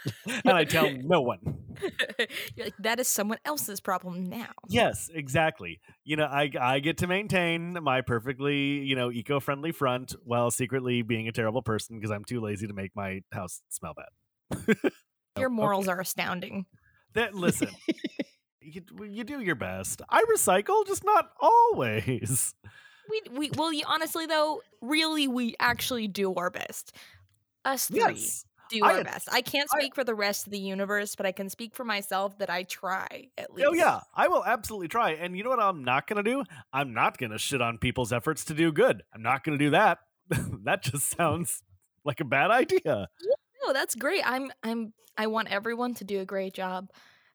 and 0.25 0.49
I 0.49 0.63
tell 0.63 0.91
no 0.91 1.21
one. 1.21 1.39
You're 2.55 2.67
like, 2.67 2.77
that 2.79 2.99
is 2.99 3.07
someone 3.07 3.37
else's 3.45 3.79
problem 3.79 4.25
now. 4.25 4.51
Yes, 4.67 5.09
exactly. 5.13 5.79
You 6.03 6.15
know, 6.15 6.25
I 6.25 6.49
I 6.59 6.79
get 6.79 6.97
to 6.99 7.07
maintain 7.07 7.77
my 7.81 8.01
perfectly, 8.01 8.79
you 8.79 8.95
know, 8.95 9.11
eco-friendly 9.11 9.71
front 9.71 10.15
while 10.23 10.51
secretly 10.51 11.01
being 11.01 11.27
a 11.27 11.31
terrible 11.31 11.61
person 11.61 11.97
because 11.97 12.11
I'm 12.11 12.25
too 12.25 12.41
lazy 12.41 12.67
to 12.67 12.73
make 12.73 12.95
my 12.95 13.21
house 13.31 13.61
smell 13.69 13.93
bad. 13.93 14.91
Your 15.37 15.49
morals 15.49 15.87
are 15.87 15.99
astounding. 15.99 16.65
That 17.13 17.35
listen, 17.35 17.69
you, 18.61 18.81
you 19.07 19.23
do 19.23 19.39
your 19.39 19.55
best. 19.55 20.01
I 20.09 20.23
recycle, 20.33 20.85
just 20.85 21.03
not 21.03 21.29
always. 21.39 22.55
We 23.09 23.21
we 23.31 23.51
well, 23.55 23.71
you, 23.71 23.83
honestly 23.87 24.25
though, 24.25 24.61
really, 24.81 25.27
we 25.27 25.55
actually 25.59 26.07
do 26.07 26.33
our 26.35 26.49
best. 26.49 26.95
Us 27.65 27.87
three 27.87 27.99
Yes. 27.99 28.45
Do 28.69 28.83
I 28.83 29.03
best. 29.03 29.27
I 29.31 29.41
can't 29.41 29.69
I- 29.73 29.79
speak 29.79 29.95
for 29.95 30.03
the 30.03 30.15
rest 30.15 30.47
of 30.47 30.51
the 30.51 30.59
universe, 30.59 31.15
but 31.15 31.25
I 31.25 31.31
can 31.31 31.49
speak 31.49 31.75
for 31.75 31.83
myself 31.83 32.37
that 32.39 32.49
I 32.49 32.63
try 32.63 33.29
at 33.37 33.47
oh, 33.49 33.53
least. 33.53 33.67
Oh 33.69 33.73
yeah, 33.73 34.01
I 34.15 34.27
will 34.27 34.43
absolutely 34.45 34.87
try. 34.87 35.11
And 35.11 35.37
you 35.37 35.43
know 35.43 35.49
what 35.49 35.59
I'm 35.59 35.83
not 35.83 36.07
going 36.07 36.23
to 36.23 36.29
do? 36.29 36.43
I'm 36.73 36.93
not 36.93 37.17
going 37.17 37.31
to 37.31 37.37
shit 37.37 37.61
on 37.61 37.77
people's 37.77 38.13
efforts 38.13 38.45
to 38.45 38.53
do 38.53 38.71
good. 38.71 39.03
I'm 39.13 39.21
not 39.21 39.43
going 39.43 39.57
to 39.57 39.63
do 39.63 39.71
that. 39.71 39.99
that 40.63 40.83
just 40.83 41.15
sounds 41.15 41.63
like 42.03 42.19
a 42.19 42.25
bad 42.25 42.51
idea. 42.51 43.07
No, 43.65 43.73
that's 43.73 43.95
great. 43.95 44.21
I'm 44.25 44.51
I'm 44.63 44.93
I 45.17 45.27
want 45.27 45.51
everyone 45.51 45.93
to 45.95 46.03
do 46.03 46.19
a 46.19 46.25
great 46.25 46.53
job, 46.53 46.89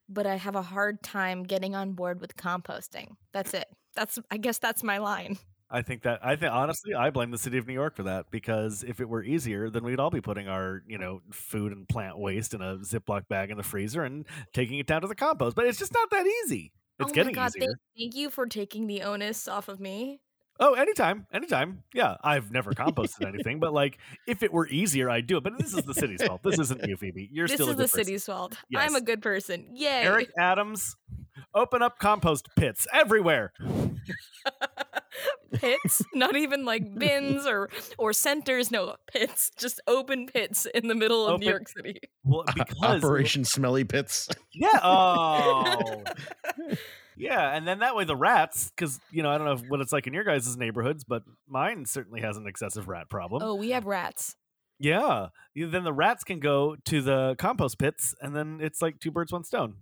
but 0.09 0.27
I 0.27 0.37
have 0.37 0.57
a 0.57 0.63
hard 0.63 1.03
time 1.03 1.43
getting 1.43 1.75
on 1.75 1.93
board 1.93 2.21
with 2.21 2.37
composting. 2.37 3.09
That's 3.33 3.55
it. 3.55 3.67
That's 3.95 4.19
I 4.31 4.37
guess 4.39 4.59
that's 4.59 4.83
my 4.83 4.99
line. 4.99 5.39
I 5.73 5.81
think 5.81 6.03
that 6.03 6.21
I 6.23 6.37
think 6.37 6.53
honestly, 6.53 6.95
I 6.95 7.09
blame 7.09 7.31
the 7.31 7.39
city 7.39 7.57
of 7.57 7.67
New 7.67 7.73
York 7.73 7.97
for 7.97 8.03
that 8.03 8.31
because 8.31 8.85
if 8.87 9.01
it 9.01 9.09
were 9.09 9.25
easier, 9.25 9.71
then 9.71 9.85
we'd 9.85 9.99
all 9.99 10.11
be 10.11 10.21
putting 10.21 10.47
our 10.47 10.83
you 10.87 10.99
know 10.99 11.23
food 11.31 11.73
and 11.73 11.89
plant 11.89 12.19
waste 12.19 12.53
in 12.53 12.61
a 12.61 12.77
Ziploc 12.77 13.27
bag 13.29 13.51
in 13.51 13.57
the 13.57 13.63
freezer 13.63 14.05
and 14.05 14.27
taking 14.53 14.79
it 14.79 14.87
down 14.87 15.01
to 15.01 15.09
the 15.09 15.15
compost. 15.15 15.57
But 15.57 15.67
it's 15.67 15.79
just 15.79 15.95
not 15.95 16.11
that 16.11 16.27
easy. 16.45 16.73
It's 16.99 17.11
oh 17.11 17.15
getting 17.15 17.35
my 17.35 17.43
God, 17.43 17.53
easier. 17.57 17.69
Thank, 17.69 17.79
thank 17.99 18.15
you 18.15 18.29
for 18.29 18.47
taking 18.47 18.87
the 18.87 19.03
onus 19.03 19.49
off 19.49 19.69
of 19.69 19.81
me. 19.81 20.21
Oh, 20.61 20.75
anytime, 20.75 21.27
anytime. 21.33 21.83
Yeah, 21.95 22.17
I've 22.23 22.53
never 22.53 22.73
composted 22.75 23.27
anything, 23.27 23.59
but 23.59 23.73
like 23.73 23.99
if 24.29 24.43
it 24.43 24.53
were 24.53 24.69
easier, 24.69 25.09
I'd 25.09 25.27
do 25.27 25.39
it. 25.39 25.43
But 25.43 25.59
this 25.59 25.75
is 25.75 25.83
the 25.85 25.95
city's 25.95 26.23
fault. 26.23 26.43
This 26.43 26.59
isn't 26.59 26.87
you, 26.87 26.97
Phoebe. 26.97 27.31
You're 27.33 27.49
still 27.49 27.69
the 27.69 27.75
this 27.75 27.75
still 27.75 27.85
is 27.85 27.93
the 27.93 27.97
person. 27.97 28.05
city's 28.05 28.27
fault. 28.27 28.59
Yes. 28.69 28.83
I'm 28.85 28.95
a 28.95 29.01
good 29.01 29.23
person. 29.23 29.67
Yay. 29.73 30.03
Eric 30.03 30.31
Adams, 30.39 30.97
open 31.55 31.83
up 31.83 31.99
compost 31.99 32.49
pits 32.57 32.87
everywhere. 32.93 33.53
pits, 35.53 36.03
not 36.15 36.37
even 36.37 36.65
like 36.65 36.95
bins 36.99 37.47
or 37.47 37.69
or 37.99 38.13
centers. 38.13 38.71
No 38.71 38.97
pits, 39.13 39.51
just 39.59 39.81
open 39.87 40.27
pits 40.27 40.67
in 40.75 40.89
the 40.89 40.95
middle 40.95 41.27
of 41.27 41.35
Open- 41.35 41.45
New 41.47 41.51
York 41.51 41.69
City. 41.69 42.01
Well, 42.25 42.45
because 42.55 42.77
Operation 43.05 43.45
Smelly 43.45 43.85
Pits. 43.85 44.29
yeah. 44.55 44.81
Oh. 44.83 46.03
Yeah, 47.17 47.55
and 47.55 47.69
then 47.69 47.81
that 47.81 47.95
way 47.95 48.05
the 48.05 48.17
rats, 48.17 48.71
because 48.75 48.99
you 49.11 49.23
know 49.23 49.31
I 49.31 49.37
don't 49.39 49.47
know 49.47 49.69
what 49.69 49.81
it's 49.81 49.93
like 49.93 50.07
in 50.07 50.15
your 50.15 50.25
guys' 50.25 50.57
neighborhoods, 50.57 51.05
but 51.05 51.23
mine 51.47 51.85
certainly 51.85 52.23
has 52.23 52.37
an 52.39 52.47
excessive 52.47 52.89
rat 52.89 53.11
problem. 53.11 53.43
Oh, 53.45 53.55
we 53.55 53.71
have 53.71 53.85
rats. 53.85 54.35
Yeah, 54.79 55.29
you- 55.55 55.69
then 55.71 55.85
the 55.85 55.93
rats 55.93 56.25
can 56.25 56.41
go 56.41 56.77
to 56.87 57.03
the 57.03 57.37
compost 57.39 57.79
pits, 57.79 58.15
and 58.21 58.35
then 58.35 58.59
it's 58.63 58.81
like 58.81 58.99
two 58.99 59.11
birds, 59.11 59.31
one 59.31 59.45
stone. 59.45 59.75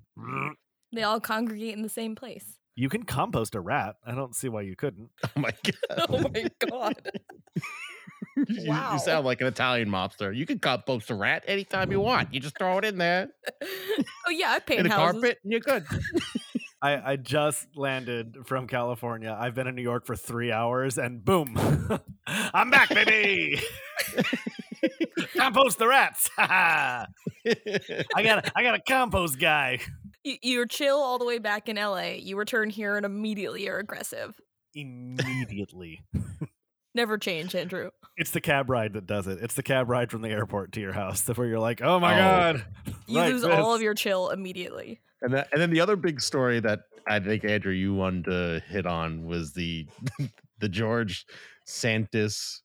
They 0.93 1.03
all 1.05 1.21
congregate 1.21 1.75
in 1.77 1.83
the 1.83 1.89
same 1.89 2.17
place. 2.17 2.59
You 2.81 2.89
can 2.89 3.03
compost 3.03 3.55
a 3.55 3.61
rat. 3.61 3.97
I 4.07 4.15
don't 4.15 4.35
see 4.35 4.49
why 4.49 4.63
you 4.63 4.75
couldn't. 4.75 5.11
Oh 5.37 5.41
my 5.41 5.51
god. 5.63 6.07
Oh 6.09 6.19
my 6.19 6.51
god. 6.69 6.97
You- 8.47 8.71
Wow. 8.71 8.93
You 8.95 8.99
sound 9.01 9.27
like 9.27 9.41
an 9.43 9.49
Italian 9.49 9.89
mobster. 9.91 10.35
You 10.35 10.47
can 10.47 10.59
compost 10.61 11.11
a 11.11 11.15
rat 11.15 11.45
anytime 11.47 11.91
you 11.91 12.01
want. 12.01 12.33
You 12.33 12.41
just 12.41 12.57
throw 12.57 12.79
it 12.79 12.85
in 12.85 12.97
there 12.97 13.29
oh 14.27 14.31
yeah, 14.31 14.53
I 14.53 14.59
paint 14.61 14.81
in 14.81 14.87
a 14.87 14.89
houses. 14.91 15.21
carpet 15.21 15.39
and 15.43 15.53
you're 15.53 15.61
good. 15.61 15.85
I, 16.81 17.13
I 17.13 17.17
just 17.17 17.67
landed 17.77 18.39
from 18.47 18.67
California. 18.67 19.37
I've 19.39 19.55
been 19.55 19.67
in 19.67 19.75
New 19.75 19.83
York 19.83 20.07
for 20.07 20.17
three 20.17 20.51
hours, 20.53 20.97
and 20.97 21.23
boom, 21.23 21.55
I'm 22.27 22.71
back, 22.71 22.89
baby. 22.89 23.61
compost 25.37 25.79
the 25.79 25.89
rats. 25.89 26.31
I 26.39 27.07
got 28.23 28.47
a, 28.47 28.53
I 28.57 28.63
got 28.63 28.75
a 28.75 28.81
compost 28.87 29.39
guy. 29.39 29.81
You, 30.25 30.37
you're 30.43 30.67
chill 30.67 30.97
all 30.97 31.19
the 31.19 31.25
way 31.25 31.39
back 31.39 31.69
in 31.69 31.77
LA. 31.77 32.13
You 32.19 32.37
return 32.37 32.71
here 32.71 32.97
and 32.97 33.07
immediately 33.07 33.65
you're 33.65 33.79
aggressive. 33.79 34.39
Immediately. 34.75 36.03
Never 36.95 37.19
change, 37.19 37.55
Andrew. 37.55 37.91
It's 38.17 38.33
the 38.33 38.41
cab 38.41 38.69
ride 38.69 38.93
that 38.95 39.07
does 39.07 39.27
it. 39.27 39.39
It's 39.41 39.55
the 39.55 39.63
cab 39.63 39.89
ride 39.89 40.11
from 40.11 40.23
the 40.23 40.29
airport 40.29 40.73
to 40.73 40.81
your 40.81 40.93
house 40.93 41.27
where 41.35 41.47
you're 41.47 41.59
like, 41.61 41.81
oh 41.83 42.01
my 42.01 42.15
Oh. 42.15 42.19
god. 42.19 42.65
You 43.07 43.17
like 43.17 43.33
lose 43.33 43.45
all 43.45 43.75
of 43.75 43.83
your 43.83 43.95
chill 43.95 44.31
immediately. 44.31 45.01
And 45.23 45.35
that, 45.35 45.49
and 45.53 45.61
then 45.61 45.71
the 45.71 45.81
other 45.81 45.97
big 45.97 46.21
story 46.21 46.61
that 46.61 46.83
I 47.09 47.19
think 47.19 47.45
Andrew 47.45 47.73
you 47.73 47.93
wanted 47.93 48.25
to 48.27 48.63
hit 48.69 48.87
on 48.87 49.27
was 49.27 49.53
the 49.53 49.89
the 50.61 50.69
George 50.69 51.27
Santos 51.67 52.63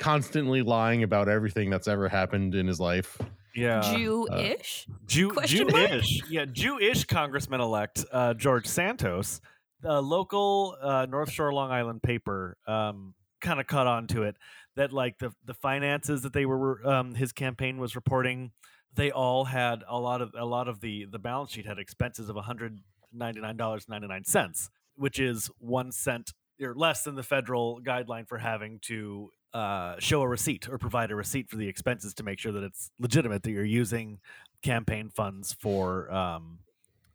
constantly 0.00 0.62
lying 0.62 1.04
about 1.04 1.28
everything 1.28 1.70
that's 1.70 1.86
ever 1.86 2.08
happened 2.08 2.56
in 2.56 2.66
his 2.66 2.80
life. 2.80 3.16
Yeah. 3.54 3.80
Jew-ish. 3.94 4.86
Jew, 5.06 5.30
Question 5.30 5.68
mark? 5.68 5.90
Jewish, 5.90 6.22
yeah, 6.28 6.44
Jewish 6.44 7.04
Congressman 7.04 7.60
elect 7.60 8.04
uh, 8.12 8.34
George 8.34 8.66
Santos, 8.66 9.40
the 9.80 10.00
local 10.00 10.76
uh, 10.80 11.06
North 11.08 11.30
Shore 11.30 11.52
Long 11.52 11.70
Island 11.70 12.02
paper, 12.02 12.56
um, 12.66 13.14
kind 13.40 13.58
of 13.58 13.66
caught 13.66 13.86
on 13.86 14.06
to 14.08 14.22
it 14.24 14.36
that 14.76 14.92
like 14.92 15.18
the 15.18 15.32
the 15.44 15.54
finances 15.54 16.22
that 16.22 16.32
they 16.32 16.46
were 16.46 16.86
um, 16.86 17.14
his 17.14 17.32
campaign 17.32 17.78
was 17.78 17.96
reporting, 17.96 18.52
they 18.94 19.10
all 19.10 19.44
had 19.44 19.82
a 19.88 19.98
lot 19.98 20.22
of 20.22 20.32
a 20.38 20.44
lot 20.44 20.68
of 20.68 20.80
the 20.80 21.06
the 21.10 21.18
balance 21.18 21.52
sheet 21.52 21.66
had 21.66 21.78
expenses 21.78 22.28
of 22.28 22.36
one 22.36 22.44
hundred 22.44 22.78
ninety 23.12 23.40
nine 23.40 23.56
dollars 23.56 23.88
ninety 23.88 24.06
nine 24.06 24.24
cents, 24.24 24.70
which 24.94 25.18
is 25.18 25.50
one 25.58 25.90
cent 25.92 26.32
or 26.62 26.74
less 26.74 27.02
than 27.02 27.14
the 27.14 27.22
federal 27.22 27.80
guideline 27.80 28.28
for 28.28 28.38
having 28.38 28.78
to 28.82 29.30
uh, 29.52 29.96
show 29.98 30.22
a 30.22 30.28
receipt 30.28 30.68
or 30.68 30.78
provide 30.78 31.10
a 31.10 31.16
receipt 31.16 31.48
for 31.48 31.56
the 31.56 31.68
expenses 31.68 32.14
to 32.14 32.22
make 32.22 32.38
sure 32.38 32.52
that 32.52 32.62
it's 32.62 32.90
legitimate 32.98 33.42
that 33.42 33.50
you're 33.50 33.64
using 33.64 34.18
campaign 34.62 35.08
funds 35.08 35.52
for 35.52 36.12
um, 36.12 36.58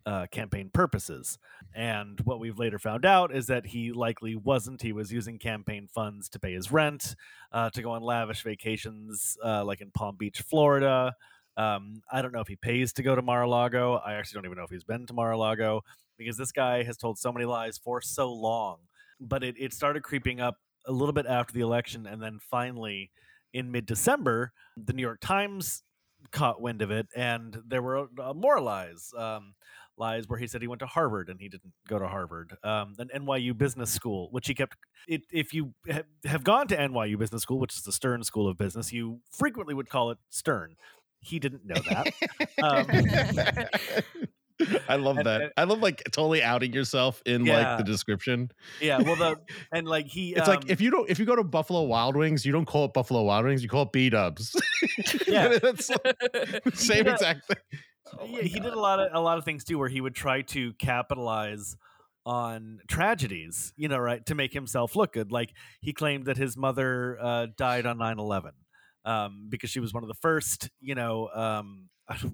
uh, 0.06 0.26
campaign 0.32 0.70
purposes. 0.74 1.38
And 1.74 2.20
what 2.22 2.40
we've 2.40 2.60
later 2.60 2.80
found 2.80 3.06
out 3.06 3.36
is 3.36 3.48
that 3.48 3.66
he 3.66 3.92
likely 3.92 4.36
wasn't. 4.36 4.82
He 4.82 4.94
was 4.94 5.12
using 5.12 5.40
campaign 5.40 5.88
funds 5.94 6.30
to 6.30 6.40
pay 6.40 6.54
his 6.54 6.72
rent, 6.72 7.16
uh, 7.52 7.70
to 7.72 7.82
go 7.82 7.92
on 7.92 8.02
lavish 8.02 8.44
vacations, 8.44 9.38
uh, 9.44 9.64
like 9.64 9.82
in 9.82 9.92
Palm 9.92 10.16
Beach, 10.18 10.42
Florida. 10.42 11.14
Um, 11.58 12.02
I 12.12 12.22
don't 12.22 12.34
know 12.34 12.42
if 12.42 12.48
he 12.48 12.56
pays 12.58 12.94
to 12.94 13.04
go 13.04 13.16
to 13.16 13.22
Mar-a-Lago. 13.22 13.96
I 14.06 14.14
actually 14.14 14.38
don't 14.38 14.46
even 14.46 14.58
know 14.58 14.66
if 14.66 14.70
he's 14.70 14.84
been 14.84 15.06
to 15.08 15.14
Mar-a-Lago 15.14 15.82
because 16.18 16.38
this 16.38 16.52
guy 16.52 16.84
has 16.84 16.98
told 16.98 17.18
so 17.18 17.32
many 17.32 17.46
lies 17.46 17.78
for 17.78 18.02
so 18.02 18.32
long. 18.32 18.80
But 19.20 19.44
it, 19.44 19.56
it 19.58 19.74
started 19.74 20.04
creeping 20.04 20.42
up 20.42 20.58
a 20.88 20.92
little 20.92 21.14
bit 21.14 21.26
after 21.26 21.54
the 21.54 21.62
election, 21.62 22.06
and 22.06 22.22
then 22.22 22.40
finally 22.40 23.12
in 23.54 23.72
mid-December, 23.72 24.52
the 24.78 24.94
New 24.94 25.02
York 25.02 25.20
Times 25.22 25.84
caught 26.32 26.62
wind 26.62 26.82
of 26.82 26.92
it, 26.92 27.08
and 27.16 27.58
there 27.68 27.82
were 27.82 28.08
uh, 28.22 28.34
more 28.34 28.60
lies. 28.60 29.12
Um, 29.18 29.56
lies 29.98 30.28
where 30.28 30.40
he 30.40 30.48
said 30.48 30.62
he 30.62 30.68
went 30.68 30.80
to 30.80 30.86
Harvard 30.86 31.30
and 31.30 31.40
he 31.40 31.48
didn't 31.48 31.74
go 31.88 32.00
to 32.00 32.08
Harvard. 32.08 32.58
Um, 32.64 32.96
an 33.00 33.10
NYU 33.16 33.58
Business 33.58 33.92
School, 33.92 34.28
which 34.32 34.48
he 34.48 34.54
kept. 34.54 34.76
It, 35.08 35.22
if 35.32 35.54
you 35.54 35.74
ha- 35.90 36.04
have 36.26 36.44
gone 36.44 36.68
to 36.68 36.78
NYU 36.78 37.18
Business 37.18 37.44
School, 37.44 37.60
which 37.60 37.76
is 37.76 37.84
the 37.84 37.92
Stern 37.92 38.24
School 38.24 38.48
of 38.48 38.58
Business, 38.58 38.92
you 38.92 39.22
frequently 39.32 39.74
would 39.74 39.90
call 39.90 40.12
it 40.12 40.18
Stern. 40.30 40.76
He 41.20 41.40
didn't 41.40 41.66
know 41.66 41.82
that. 41.90 42.14
Um, 42.64 42.88
I 44.90 44.96
love 44.96 45.18
And- 45.18 45.26
that. 45.26 45.42
and- 45.42 45.52
I 45.58 45.64
love 45.66 45.80
like 45.82 46.04
totally 46.12 46.42
outing 46.44 46.74
yourself 46.74 47.22
in 47.26 47.46
like 47.46 47.78
the 47.78 47.84
description. 47.84 48.52
yeah, 48.82 49.00
well, 49.02 49.16
the 49.16 49.36
and 49.74 49.88
like 49.88 50.08
he, 50.08 50.34
It's 50.34 50.48
um, 50.48 50.56
like 50.56 50.70
if 50.70 50.80
you 50.82 50.92
don't 50.92 51.10
if 51.10 51.20
you 51.20 51.26
go 51.26 51.36
to 51.36 51.44
Buffalo 51.44 51.84
Wild 51.84 52.16
Wings, 52.16 52.46
you 52.46 52.52
don't 52.52 52.66
call 52.66 52.86
it 52.86 52.94
Buffalo 52.94 53.24
Wild 53.24 53.46
Wings, 53.46 53.62
you 53.64 53.70
call 53.70 53.84
it 53.84 53.92
B 53.92 54.10
Dubs. 54.10 54.56
Yeah. 55.28 55.58
That's 55.62 55.90
like 55.90 56.76
same 56.76 57.06
Yeah. 57.06 57.14
exact 57.14 57.48
thing. 57.48 57.58
Oh 58.20 58.26
yeah, 58.28 58.42
he 58.44 58.60
did 58.60 58.72
a 58.74 58.80
lot 58.80 59.00
of 59.00 59.10
a 59.14 59.20
lot 59.20 59.38
of 59.38 59.44
things 59.46 59.64
too, 59.64 59.78
where 59.80 59.90
he 59.90 60.00
would 60.00 60.16
try 60.16 60.42
to 60.44 60.74
capitalize 60.74 61.76
on 62.26 62.80
tragedies, 62.88 63.74
you 63.78 63.88
know, 63.88 63.98
right, 63.98 64.26
to 64.26 64.36
make 64.36 64.54
himself 64.54 64.96
look 64.96 65.14
good. 65.14 65.32
Like 65.32 65.54
he 65.82 65.94
claimed 65.94 66.26
that 66.26 66.38
his 66.38 66.56
mother 66.58 67.18
uh, 67.22 67.48
died 67.56 67.86
on 67.86 67.98
9-11 68.00 68.52
um, 69.06 69.48
because 69.50 69.70
she 69.70 69.80
was 69.80 69.94
one 69.94 70.04
of 70.04 70.08
the 70.08 70.16
first, 70.16 70.70
you 70.82 70.96
know, 70.96 71.30
um, 71.34 71.90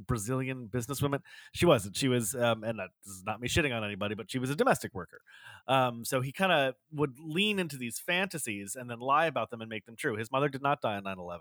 Brazilian 0.08 0.70
businesswoman. 0.72 1.22
She 1.54 1.66
wasn't. 1.66 1.96
She 1.96 2.08
was, 2.08 2.36
um, 2.36 2.64
and 2.64 2.80
that, 2.80 2.90
this 3.06 3.16
is 3.16 3.24
not 3.26 3.40
me 3.40 3.48
shitting 3.48 3.76
on 3.76 3.84
anybody, 3.84 4.16
but 4.16 4.30
she 4.30 4.40
was 4.40 4.50
a 4.50 4.56
domestic 4.56 4.94
worker. 4.94 5.22
Um, 5.68 6.06
so 6.06 6.22
he 6.22 6.32
kind 6.32 6.52
of 6.52 6.76
would 6.92 7.18
lean 7.20 7.60
into 7.60 7.78
these 7.78 8.00
fantasies 8.00 8.76
and 8.76 8.90
then 8.90 9.00
lie 9.00 9.26
about 9.26 9.50
them 9.50 9.62
and 9.62 9.70
make 9.70 9.86
them 9.86 9.96
true. 9.96 10.16
His 10.16 10.32
mother 10.32 10.50
did 10.50 10.62
not 10.62 10.82
die 10.82 10.96
on 10.98 11.04
9-11. 11.04 11.40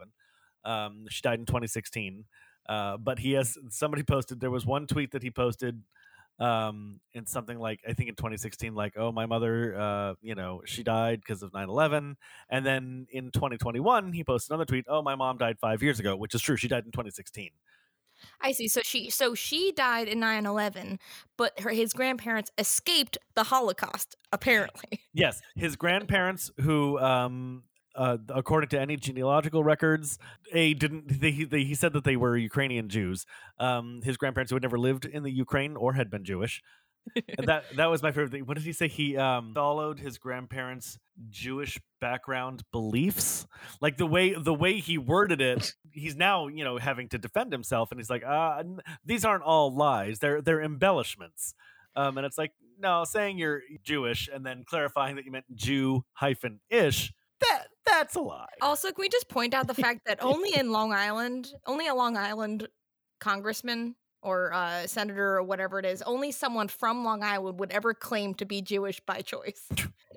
Um, 0.64 1.06
she 1.08 1.22
died 1.22 1.38
in 1.38 1.46
2016. 1.46 2.24
Uh, 2.68 2.96
but 2.96 3.18
he 3.18 3.32
has 3.32 3.56
somebody 3.70 4.02
posted 4.02 4.38
there 4.38 4.50
was 4.50 4.66
one 4.66 4.86
tweet 4.86 5.10
that 5.12 5.22
he 5.22 5.30
posted 5.30 5.82
um 6.38 7.00
in 7.12 7.26
something 7.26 7.58
like 7.58 7.80
i 7.86 7.92
think 7.92 8.08
in 8.08 8.14
2016 8.14 8.74
like 8.74 8.94
oh 8.96 9.12
my 9.12 9.26
mother 9.26 9.78
uh 9.78 10.14
you 10.22 10.34
know 10.34 10.62
she 10.64 10.82
died 10.82 11.20
because 11.20 11.42
of 11.42 11.52
9-11 11.52 12.14
and 12.48 12.64
then 12.64 13.06
in 13.10 13.30
2021 13.30 14.12
he 14.12 14.24
posted 14.24 14.50
another 14.50 14.64
tweet 14.64 14.84
oh 14.88 15.02
my 15.02 15.14
mom 15.14 15.36
died 15.36 15.58
five 15.58 15.82
years 15.82 16.00
ago 16.00 16.16
which 16.16 16.34
is 16.34 16.40
true 16.40 16.56
she 16.56 16.68
died 16.68 16.84
in 16.84 16.92
2016 16.92 17.50
I 18.40 18.52
see. 18.52 18.68
So 18.68 18.80
she 18.82 19.10
so 19.10 19.34
she 19.34 19.72
died 19.72 20.08
in 20.08 20.20
9/11, 20.20 20.98
but 21.36 21.58
her 21.60 21.70
his 21.70 21.92
grandparents 21.92 22.50
escaped 22.58 23.18
the 23.34 23.44
Holocaust 23.44 24.16
apparently. 24.32 25.00
yes 25.12 25.40
his 25.56 25.76
grandparents 25.76 26.50
who 26.60 26.98
um 26.98 27.64
uh, 27.96 28.16
according 28.28 28.68
to 28.68 28.80
any 28.80 28.96
genealogical 28.96 29.64
records, 29.64 30.18
a 30.52 30.74
didn't 30.74 31.20
they, 31.20 31.44
they, 31.44 31.64
he 31.64 31.74
said 31.74 31.92
that 31.92 32.04
they 32.04 32.16
were 32.16 32.36
Ukrainian 32.36 32.88
Jews. 32.88 33.26
Um, 33.58 34.00
his 34.02 34.16
grandparents 34.16 34.50
who 34.50 34.56
had 34.56 34.62
never 34.62 34.78
lived 34.78 35.04
in 35.04 35.22
the 35.22 35.30
Ukraine 35.30 35.76
or 35.76 35.94
had 35.94 36.10
been 36.10 36.24
Jewish. 36.24 36.62
And 37.38 37.48
that 37.48 37.64
that 37.76 37.86
was 37.86 38.02
my 38.02 38.12
favorite 38.12 38.30
thing. 38.30 38.46
What 38.46 38.56
did 38.56 38.64
he 38.64 38.72
say? 38.72 38.88
He 38.88 39.16
um, 39.16 39.52
followed 39.54 39.98
his 39.98 40.18
grandparents' 40.18 40.98
Jewish 41.28 41.80
background 42.00 42.62
beliefs, 42.72 43.46
like 43.80 43.96
the 43.96 44.06
way 44.06 44.34
the 44.34 44.54
way 44.54 44.78
he 44.78 44.98
worded 44.98 45.40
it. 45.40 45.74
He's 45.90 46.16
now 46.16 46.46
you 46.46 46.64
know 46.64 46.78
having 46.78 47.08
to 47.08 47.18
defend 47.18 47.52
himself, 47.52 47.90
and 47.90 47.98
he's 47.98 48.10
like, 48.10 48.24
uh, 48.24 48.62
"These 49.04 49.24
aren't 49.24 49.42
all 49.42 49.74
lies; 49.74 50.18
they're 50.18 50.40
they're 50.40 50.62
embellishments." 50.62 51.54
Um, 51.96 52.16
and 52.18 52.26
it's 52.26 52.38
like, 52.38 52.52
no, 52.78 53.04
saying 53.04 53.38
you're 53.38 53.62
Jewish 53.82 54.28
and 54.32 54.46
then 54.46 54.64
clarifying 54.64 55.16
that 55.16 55.24
you 55.24 55.32
meant 55.32 55.44
Jew 55.54 56.04
hyphen 56.12 56.60
ish. 56.70 57.12
That 57.40 57.64
that's 57.86 58.14
a 58.14 58.20
lie. 58.20 58.46
Also, 58.60 58.88
can 58.88 59.02
we 59.02 59.08
just 59.08 59.28
point 59.28 59.54
out 59.54 59.66
the 59.66 59.74
fact 59.74 60.02
that 60.06 60.22
only 60.22 60.54
in 60.54 60.72
Long 60.72 60.92
Island, 60.92 61.52
only 61.66 61.88
a 61.88 61.94
Long 61.94 62.16
Island 62.16 62.68
congressman 63.18 63.96
or 64.22 64.52
uh, 64.52 64.86
senator 64.86 65.36
or 65.36 65.42
whatever 65.42 65.78
it 65.78 65.84
is, 65.84 66.02
only 66.02 66.32
someone 66.32 66.68
from 66.68 67.04
Long 67.04 67.22
Island 67.22 67.58
would 67.58 67.70
ever 67.70 67.94
claim 67.94 68.34
to 68.34 68.44
be 68.44 68.62
Jewish 68.62 69.00
by 69.00 69.22
choice. 69.22 69.68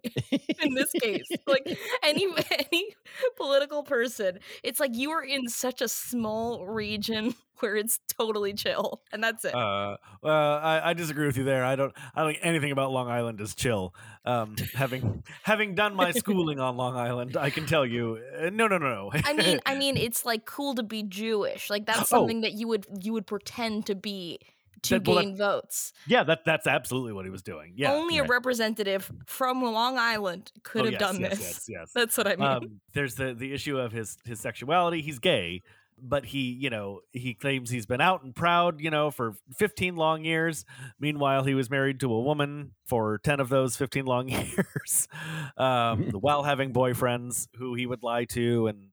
in 0.61 0.73
this 0.73 0.91
case. 1.01 1.27
Like 1.47 1.77
any 2.03 2.27
any 2.71 2.95
political 3.37 3.83
person, 3.83 4.39
it's 4.63 4.79
like 4.79 4.95
you 4.95 5.11
are 5.11 5.23
in 5.23 5.47
such 5.47 5.81
a 5.81 5.87
small 5.87 6.65
region 6.65 7.35
where 7.59 7.75
it's 7.75 7.99
totally 8.17 8.53
chill, 8.53 9.01
and 9.11 9.23
that's 9.23 9.45
it. 9.45 9.55
Uh, 9.55 9.97
well, 10.21 10.57
I, 10.57 10.81
I 10.89 10.93
disagree 10.93 11.25
with 11.27 11.37
you 11.37 11.43
there. 11.43 11.63
I 11.63 11.75
don't. 11.75 11.93
I 12.15 12.21
don't 12.23 12.33
think 12.33 12.45
anything 12.45 12.71
about 12.71 12.91
Long 12.91 13.07
Island 13.09 13.39
is 13.41 13.55
chill. 13.55 13.93
Um, 14.25 14.55
having 14.73 15.23
having 15.43 15.75
done 15.75 15.95
my 15.95 16.11
schooling 16.11 16.59
on 16.59 16.75
Long 16.77 16.95
Island, 16.95 17.37
I 17.37 17.49
can 17.49 17.65
tell 17.65 17.85
you, 17.85 18.19
uh, 18.37 18.49
no, 18.51 18.67
no, 18.67 18.77
no, 18.77 19.09
no. 19.11 19.11
I 19.23 19.33
mean, 19.33 19.59
I 19.65 19.75
mean, 19.75 19.97
it's 19.97 20.25
like 20.25 20.45
cool 20.45 20.75
to 20.75 20.83
be 20.83 21.03
Jewish. 21.03 21.69
Like 21.69 21.85
that's 21.85 22.01
Oh. 22.03 22.17
something 22.17 22.41
that 22.41 22.53
you 22.53 22.67
would 22.67 22.85
you 23.01 23.13
would 23.13 23.25
pretend 23.27 23.85
to 23.87 23.95
be 23.95 24.39
to 24.81 24.95
That- 24.99 25.07
well, 25.07 25.15
that- 25.17 25.23
gain 25.23 25.37
votes. 25.37 25.93
yeah, 26.07 26.23
that 26.23 26.43
that's 26.45 26.67
absolutely 26.67 27.13
what 27.13 27.23
he 27.25 27.31
was 27.31 27.41
doing. 27.43 27.73
Yeah, 27.75 27.93
Only 27.93 28.17
a 28.17 28.23
representative 28.23 29.11
from 29.27 29.61
Long 29.61 29.97
Island 29.97 30.51
could 30.63 30.81
Oh, 30.81 30.85
have 30.85 30.93
yes, 30.93 30.99
done 30.99 31.19
yes, 31.21 31.29
this. 31.37 31.41
Yes, 31.41 31.65
yes. 31.69 31.91
That's 31.95 32.17
what 32.17 32.27
I 32.27 32.35
mean. 32.35 32.47
um, 32.47 32.81
there's 32.93 33.15
the 33.15 33.33
the 33.33 33.53
issue 33.53 33.77
of 33.79 33.91
his 33.91 34.17
his 34.25 34.39
sexuality. 34.39 35.01
He's 35.01 35.19
gay, 35.19 35.61
but 36.01 36.25
he 36.25 36.51
you 36.51 36.69
know 36.69 37.01
he 37.11 37.33
claims 37.33 37.69
he's 37.69 37.85
been 37.85 38.01
out 38.01 38.23
and 38.23 38.35
proud 38.35 38.81
you 38.81 38.89
know 38.89 39.11
for 39.11 39.35
15 39.57 39.95
long 39.95 40.25
years. 40.25 40.65
Meanwhile, 40.99 41.43
he 41.45 41.53
was 41.53 41.69
married 41.69 41.99
to 42.01 42.11
a 42.13 42.19
woman 42.21 42.71
for 42.85 43.19
10 43.19 43.39
of 43.39 43.49
those 43.49 43.77
15 43.77 44.05
long 44.05 44.27
years, 44.29 45.07
um, 45.57 46.09
while 46.11 46.43
having 46.43 46.73
boyfriends 46.73 47.47
who 47.57 47.75
he 47.75 47.85
would 47.85 48.03
lie 48.03 48.25
to 48.25 48.67
and. 48.67 48.89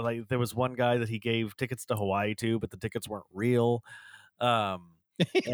Like 0.00 0.28
there 0.28 0.38
was 0.38 0.54
one 0.54 0.74
guy 0.74 0.98
that 0.98 1.08
he 1.08 1.18
gave 1.18 1.54
tickets 1.56 1.84
to 1.86 1.96
Hawaii 1.96 2.34
to, 2.36 2.58
but 2.60 2.70
the 2.70 2.76
tickets 2.78 3.06
weren't 3.08 3.26
real. 3.34 3.82
Um, 4.40 4.48
And- 4.48 4.80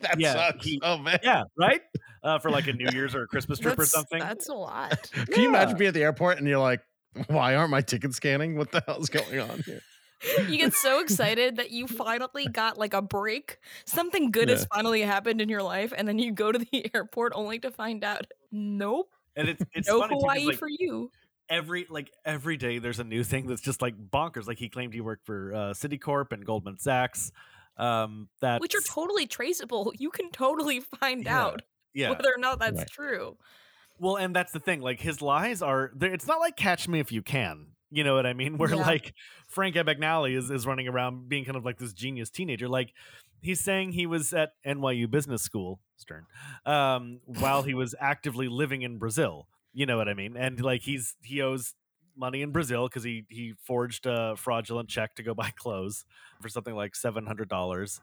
that 0.00 0.16
yeah, 0.18 0.32
sucks. 0.32 0.64
he- 0.64 0.80
oh 0.82 0.98
man. 0.98 1.18
yeah, 1.22 1.44
right. 1.56 1.80
Uh, 2.22 2.38
for 2.38 2.50
like 2.50 2.66
a 2.66 2.72
New 2.72 2.88
Year's 2.92 3.14
or 3.14 3.22
a 3.22 3.26
Christmas 3.26 3.58
trip 3.58 3.78
or 3.78 3.84
something. 3.86 4.18
That's 4.20 4.48
a 4.48 4.54
lot. 4.54 5.10
Can 5.30 5.42
you 5.42 5.48
imagine 5.48 5.76
being 5.76 5.88
at 5.88 5.94
the 5.94 6.02
airport 6.02 6.38
and 6.38 6.46
you're 6.46 6.58
like, 6.58 6.80
why 7.26 7.54
aren't 7.56 7.70
my 7.70 7.80
tickets 7.80 8.16
scanning? 8.16 8.56
What 8.56 8.70
the 8.72 8.82
hell 8.86 9.00
is 9.00 9.08
going 9.08 9.40
on 9.40 9.60
here? 9.66 9.80
you 10.48 10.56
get 10.58 10.72
so 10.72 11.00
excited 11.02 11.56
that 11.56 11.70
you 11.72 11.88
finally 11.88 12.46
got 12.46 12.78
like 12.78 12.94
a 12.94 13.02
break. 13.02 13.58
Something 13.86 14.30
good 14.30 14.48
has 14.48 14.64
finally 14.72 15.02
happened 15.02 15.40
in 15.40 15.48
your 15.48 15.62
life, 15.64 15.92
and 15.96 16.06
then 16.06 16.18
you 16.20 16.32
go 16.32 16.52
to 16.52 16.58
the 16.60 16.90
airport 16.94 17.32
only 17.34 17.58
to 17.58 17.70
find 17.72 18.04
out, 18.04 18.26
nope, 18.52 19.08
and 19.34 19.48
it's 19.48 19.62
it's 19.74 19.88
no 19.88 19.98
funny 19.98 20.10
too, 20.14 20.14
'cause, 20.14 20.22
Hawaii 20.22 20.44
like, 20.46 20.58
for 20.58 20.68
you. 20.68 21.10
every 21.50 21.86
like 21.90 22.12
every 22.24 22.56
day 22.56 22.78
there's 22.78 23.00
a 23.00 23.04
new 23.04 23.24
thing 23.24 23.48
that's 23.48 23.60
just 23.60 23.82
like 23.82 23.96
bonkers. 23.96 24.46
Like 24.46 24.58
he 24.58 24.68
claimed 24.68 24.94
he 24.94 25.00
worked 25.00 25.26
for 25.26 25.52
uh, 25.54 25.58
Citicorp 25.72 26.30
and 26.30 26.46
Goldman 26.46 26.78
Sachs. 26.78 27.32
Um, 27.76 28.28
that 28.40 28.60
Which 28.60 28.74
are 28.74 28.80
totally 28.82 29.26
traceable. 29.26 29.92
You 29.98 30.10
can 30.10 30.30
totally 30.30 30.80
find 30.80 31.24
Yeah, 31.24 31.40
out 31.40 31.62
yeah. 31.94 32.10
whether 32.10 32.28
or 32.34 32.38
not 32.38 32.58
that's 32.58 32.78
Right. 32.78 32.90
true. 32.90 33.36
Well, 33.98 34.16
and 34.16 34.34
that's 34.34 34.52
the 34.52 34.60
thing. 34.60 34.80
Like 34.80 35.00
his 35.00 35.22
lies 35.22 35.62
are. 35.62 35.92
It's 36.00 36.26
not 36.26 36.40
like 36.40 36.56
Catch 36.56 36.88
Me 36.88 36.98
If 37.00 37.12
You 37.12 37.22
Can. 37.22 37.68
You 37.90 38.04
know 38.04 38.14
what 38.14 38.26
I 38.26 38.32
mean? 38.32 38.56
Where 38.58 38.70
Yeah. 38.74 38.82
like 38.82 39.14
Frank 39.48 39.76
Abagnale 39.76 40.36
is 40.36 40.50
is 40.50 40.66
running 40.66 40.88
around 40.88 41.28
being 41.28 41.44
kind 41.44 41.56
of 41.56 41.64
like 41.64 41.78
this 41.78 41.92
genius 41.92 42.30
teenager. 42.30 42.68
Like 42.68 42.92
he's 43.42 43.60
saying 43.60 43.92
he 43.92 44.06
was 44.06 44.32
at 44.32 44.52
NYU 44.66 45.10
Business 45.10 45.42
School, 45.42 45.80
Stern, 45.96 46.24
um, 46.66 47.20
while 47.26 47.62
he 47.62 47.74
was 47.82 47.94
actively 48.00 48.48
living 48.48 48.82
in 48.82 48.98
Brazil. 48.98 49.46
You 49.74 49.86
know 49.86 49.96
what 49.96 50.08
I 50.08 50.14
mean? 50.14 50.36
And 50.36 50.60
like 50.60 50.82
he's 50.82 51.14
he 51.22 51.40
owes 51.40 51.74
money 52.16 52.42
in 52.42 52.52
Brazil 52.52 52.88
because 52.88 53.02
he 53.04 53.24
he 53.28 53.54
forged 53.62 54.06
a 54.06 54.36
fraudulent 54.36 54.88
check 54.88 55.14
to 55.16 55.22
go 55.22 55.34
buy 55.36 55.50
clothes 55.50 56.04
for 56.40 56.48
something 56.48 56.74
like 56.74 56.94
seven 56.96 57.26
hundred 57.26 57.48
dollars. 57.48 58.00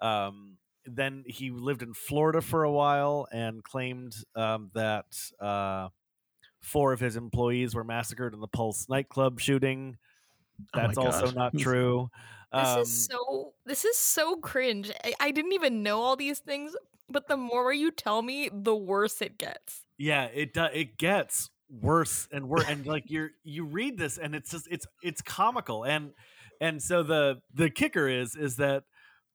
Um, 0.00 0.58
then 0.84 1.24
he 1.26 1.50
lived 1.50 1.82
in 1.82 1.94
Florida 1.94 2.40
for 2.42 2.64
a 2.64 2.72
while 2.72 3.28
and 3.32 3.62
claimed 3.62 4.16
um, 4.34 4.70
that 4.74 5.06
uh, 5.40 5.90
four 6.62 6.92
of 6.92 7.00
his 7.00 7.16
employees 7.16 7.74
were 7.74 7.84
massacred 7.84 8.34
in 8.34 8.40
the 8.40 8.48
Pulse 8.48 8.88
nightclub 8.88 9.40
shooting. 9.40 9.98
Oh 10.74 10.82
That's 10.82 10.98
also 10.98 11.30
not 11.30 11.56
true. 11.58 12.10
This 12.54 12.76
Um, 12.76 12.76
is 12.76 13.06
so 13.10 13.54
this 13.64 13.84
is 13.84 13.96
so 13.96 14.36
cringe. 14.36 14.90
I, 15.04 15.14
I 15.20 15.30
didn't 15.30 15.52
even 15.52 15.82
know 15.82 16.02
all 16.02 16.16
these 16.16 16.38
things, 16.40 16.76
but 17.08 17.26
the 17.28 17.36
more 17.36 17.72
you 17.72 17.90
tell 17.90 18.22
me, 18.22 18.50
the 18.52 18.76
worse 18.76 19.22
it 19.22 19.38
gets. 19.38 19.86
yeah, 19.98 20.24
it 20.26 20.52
do- 20.54 20.64
it 20.72 20.98
gets 20.98 21.50
worse 21.80 22.28
and 22.32 22.48
worse, 22.48 22.64
and 22.68 22.86
like 22.86 23.04
you're 23.08 23.30
you 23.44 23.64
read 23.64 23.98
this 23.98 24.18
and 24.18 24.34
it's 24.34 24.50
just 24.50 24.68
it's 24.70 24.86
it's 25.02 25.22
comical 25.22 25.84
and 25.84 26.12
and 26.60 26.82
so 26.82 27.02
the 27.02 27.40
the 27.54 27.70
kicker 27.70 28.08
is 28.08 28.36
is 28.36 28.56
that 28.56 28.84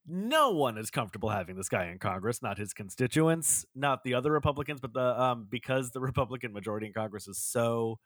no 0.10 0.51
one 0.51 0.77
is 0.77 0.89
comfortable 0.89 1.30
having 1.30 1.58
this 1.58 1.67
guy 1.67 1.88
in 1.88 2.00
Congress, 2.00 2.41
not 2.41 2.58
his 2.58 2.73
constituents, 2.73 3.65
not 3.76 4.04
the 4.04 4.13
other 4.13 4.32
Republicans, 4.32 4.80
but 4.80 4.93
the 4.93 5.21
um 5.21 5.47
because 5.50 5.91
the 5.91 6.00
Republican 6.02 6.54
majority 6.54 6.88
in 6.88 6.93
Congress 6.93 7.28
is 7.28 7.38
so 7.38 8.00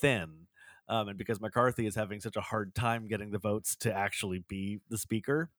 thin. 0.00 0.46
Um, 0.88 1.08
and 1.08 1.18
because 1.18 1.40
McCarthy 1.40 1.86
is 1.86 1.96
having 1.96 2.20
such 2.20 2.36
a 2.36 2.40
hard 2.40 2.74
time 2.74 3.08
getting 3.08 3.32
the 3.32 3.38
votes 3.38 3.74
to 3.80 3.92
actually 3.92 4.44
be 4.48 4.78
the 4.88 4.98
speaker, 4.98 5.50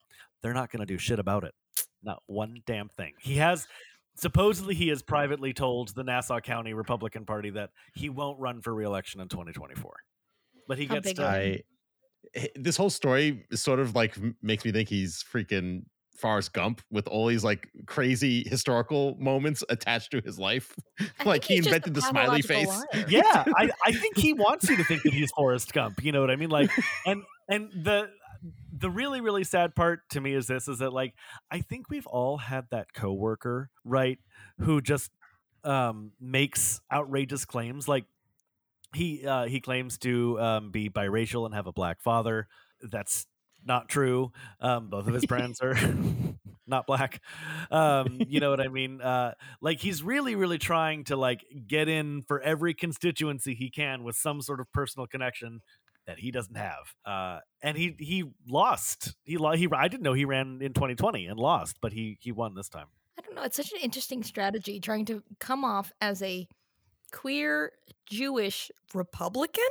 they're 0.41 0.53
not 0.53 0.71
going 0.71 0.79
to 0.79 0.85
do 0.85 0.97
shit 0.97 1.19
about 1.19 1.43
it. 1.43 1.53
Not 2.01 2.23
one 2.27 2.61
damn 2.65 2.87
thing. 2.87 3.13
He 3.19 3.35
has 3.35 3.67
supposedly 4.17 4.75
he 4.75 4.87
has 4.89 5.01
privately 5.01 5.53
told 5.53 5.93
the 5.95 6.03
Nassau 6.03 6.39
County 6.39 6.73
Republican 6.73 7.25
Party 7.25 7.49
that 7.51 7.69
he 7.95 8.09
won't 8.09 8.39
run 8.39 8.61
for 8.61 8.73
reelection 8.73 9.21
in 9.21 9.27
2024. 9.29 9.93
But 10.67 10.77
he 10.77 10.85
How 10.85 10.95
gets 10.95 11.07
big 11.07 11.15
to 11.17 11.23
are 11.25 11.29
I 11.31 11.61
h- 12.35 12.51
this 12.55 12.75
whole 12.77 12.89
story 12.89 13.45
is 13.51 13.61
sort 13.61 13.79
of 13.79 13.95
like 13.95 14.17
makes 14.41 14.65
me 14.65 14.71
think 14.71 14.89
he's 14.89 15.23
freaking 15.23 15.83
Forrest 16.17 16.51
Gump 16.53 16.81
with 16.89 17.07
all 17.07 17.27
these 17.27 17.43
like 17.43 17.69
crazy 17.85 18.43
historical 18.49 19.15
moments 19.19 19.63
attached 19.69 20.11
to 20.11 20.21
his 20.25 20.39
life. 20.39 20.73
Like 21.25 21.43
he 21.43 21.55
he's 21.55 21.65
just 21.65 21.73
a 21.73 21.75
invented 21.75 21.93
the 21.93 22.01
smiley 22.01 22.41
face. 22.41 22.67
liar. 22.67 23.05
yeah, 23.09 23.43
I, 23.57 23.69
I 23.85 23.91
think 24.01 24.17
he 24.17 24.33
wants 24.33 24.69
you 24.69 24.77
to 24.77 24.83
think 24.83 25.03
that 25.03 25.13
he's 25.13 25.29
Forrest 25.35 25.73
Gump. 25.73 26.03
You 26.03 26.11
know 26.11 26.21
what 26.21 26.31
I 26.31 26.35
mean? 26.37 26.49
Like, 26.49 26.71
and 27.05 27.21
and 27.49 27.69
the 27.83 28.09
the 28.79 28.89
really 28.89 29.21
really 29.21 29.43
sad 29.43 29.75
part 29.75 30.01
to 30.09 30.21
me 30.21 30.33
is 30.33 30.47
this: 30.47 30.67
is 30.67 30.79
that 30.79 30.93
like 30.93 31.13
I 31.51 31.59
think 31.59 31.89
we've 31.89 32.07
all 32.07 32.37
had 32.37 32.65
that 32.71 32.93
coworker, 32.93 33.69
right, 33.83 34.19
who 34.59 34.81
just 34.81 35.11
um, 35.63 36.11
makes 36.19 36.81
outrageous 36.91 37.45
claims. 37.45 37.87
Like 37.87 38.05
he 38.95 39.25
uh, 39.25 39.45
he 39.45 39.59
claims 39.59 39.97
to 39.99 40.39
um, 40.39 40.71
be 40.71 40.89
biracial 40.89 41.45
and 41.45 41.53
have 41.53 41.67
a 41.67 41.73
black 41.73 42.01
father. 42.01 42.47
That's 42.81 43.25
not 43.65 43.89
true. 43.89 44.31
Um, 44.59 44.89
both 44.89 45.07
of 45.07 45.13
his 45.13 45.25
parents 45.29 45.61
are 45.61 45.77
not 46.67 46.87
black. 46.87 47.21
Um, 47.71 48.21
you 48.27 48.39
know 48.39 48.49
what 48.49 48.61
I 48.61 48.67
mean? 48.67 49.01
Uh, 49.01 49.33
like 49.61 49.79
he's 49.79 50.03
really, 50.03 50.35
really 50.35 50.57
trying 50.57 51.05
to 51.05 51.15
like 51.15 51.43
get 51.67 51.87
in 51.87 52.23
for 52.23 52.41
every 52.41 52.73
constituency 52.73 53.55
he 53.55 53.69
can 53.69 54.03
with 54.03 54.15
some 54.15 54.41
sort 54.41 54.59
of 54.59 54.71
personal 54.71 55.07
connection 55.07 55.61
that 56.07 56.17
he 56.19 56.31
doesn't 56.31 56.55
have. 56.55 56.95
Uh, 57.05 57.39
and 57.61 57.77
he 57.77 57.95
he 57.99 58.23
lost. 58.47 59.15
He 59.23 59.37
he 59.55 59.67
I 59.71 59.87
didn't 59.87 60.03
know 60.03 60.13
he 60.13 60.25
ran 60.25 60.59
in 60.61 60.73
2020 60.73 61.27
and 61.27 61.39
lost, 61.39 61.77
but 61.81 61.93
he 61.93 62.17
he 62.19 62.31
won 62.31 62.55
this 62.55 62.69
time. 62.69 62.87
I 63.17 63.21
don't 63.21 63.35
know. 63.35 63.43
It's 63.43 63.57
such 63.57 63.71
an 63.71 63.79
interesting 63.81 64.23
strategy 64.23 64.79
trying 64.79 65.05
to 65.05 65.21
come 65.39 65.63
off 65.63 65.91
as 66.01 66.21
a 66.21 66.47
queer 67.11 67.71
Jewish 68.05 68.71
Republican? 68.93 69.63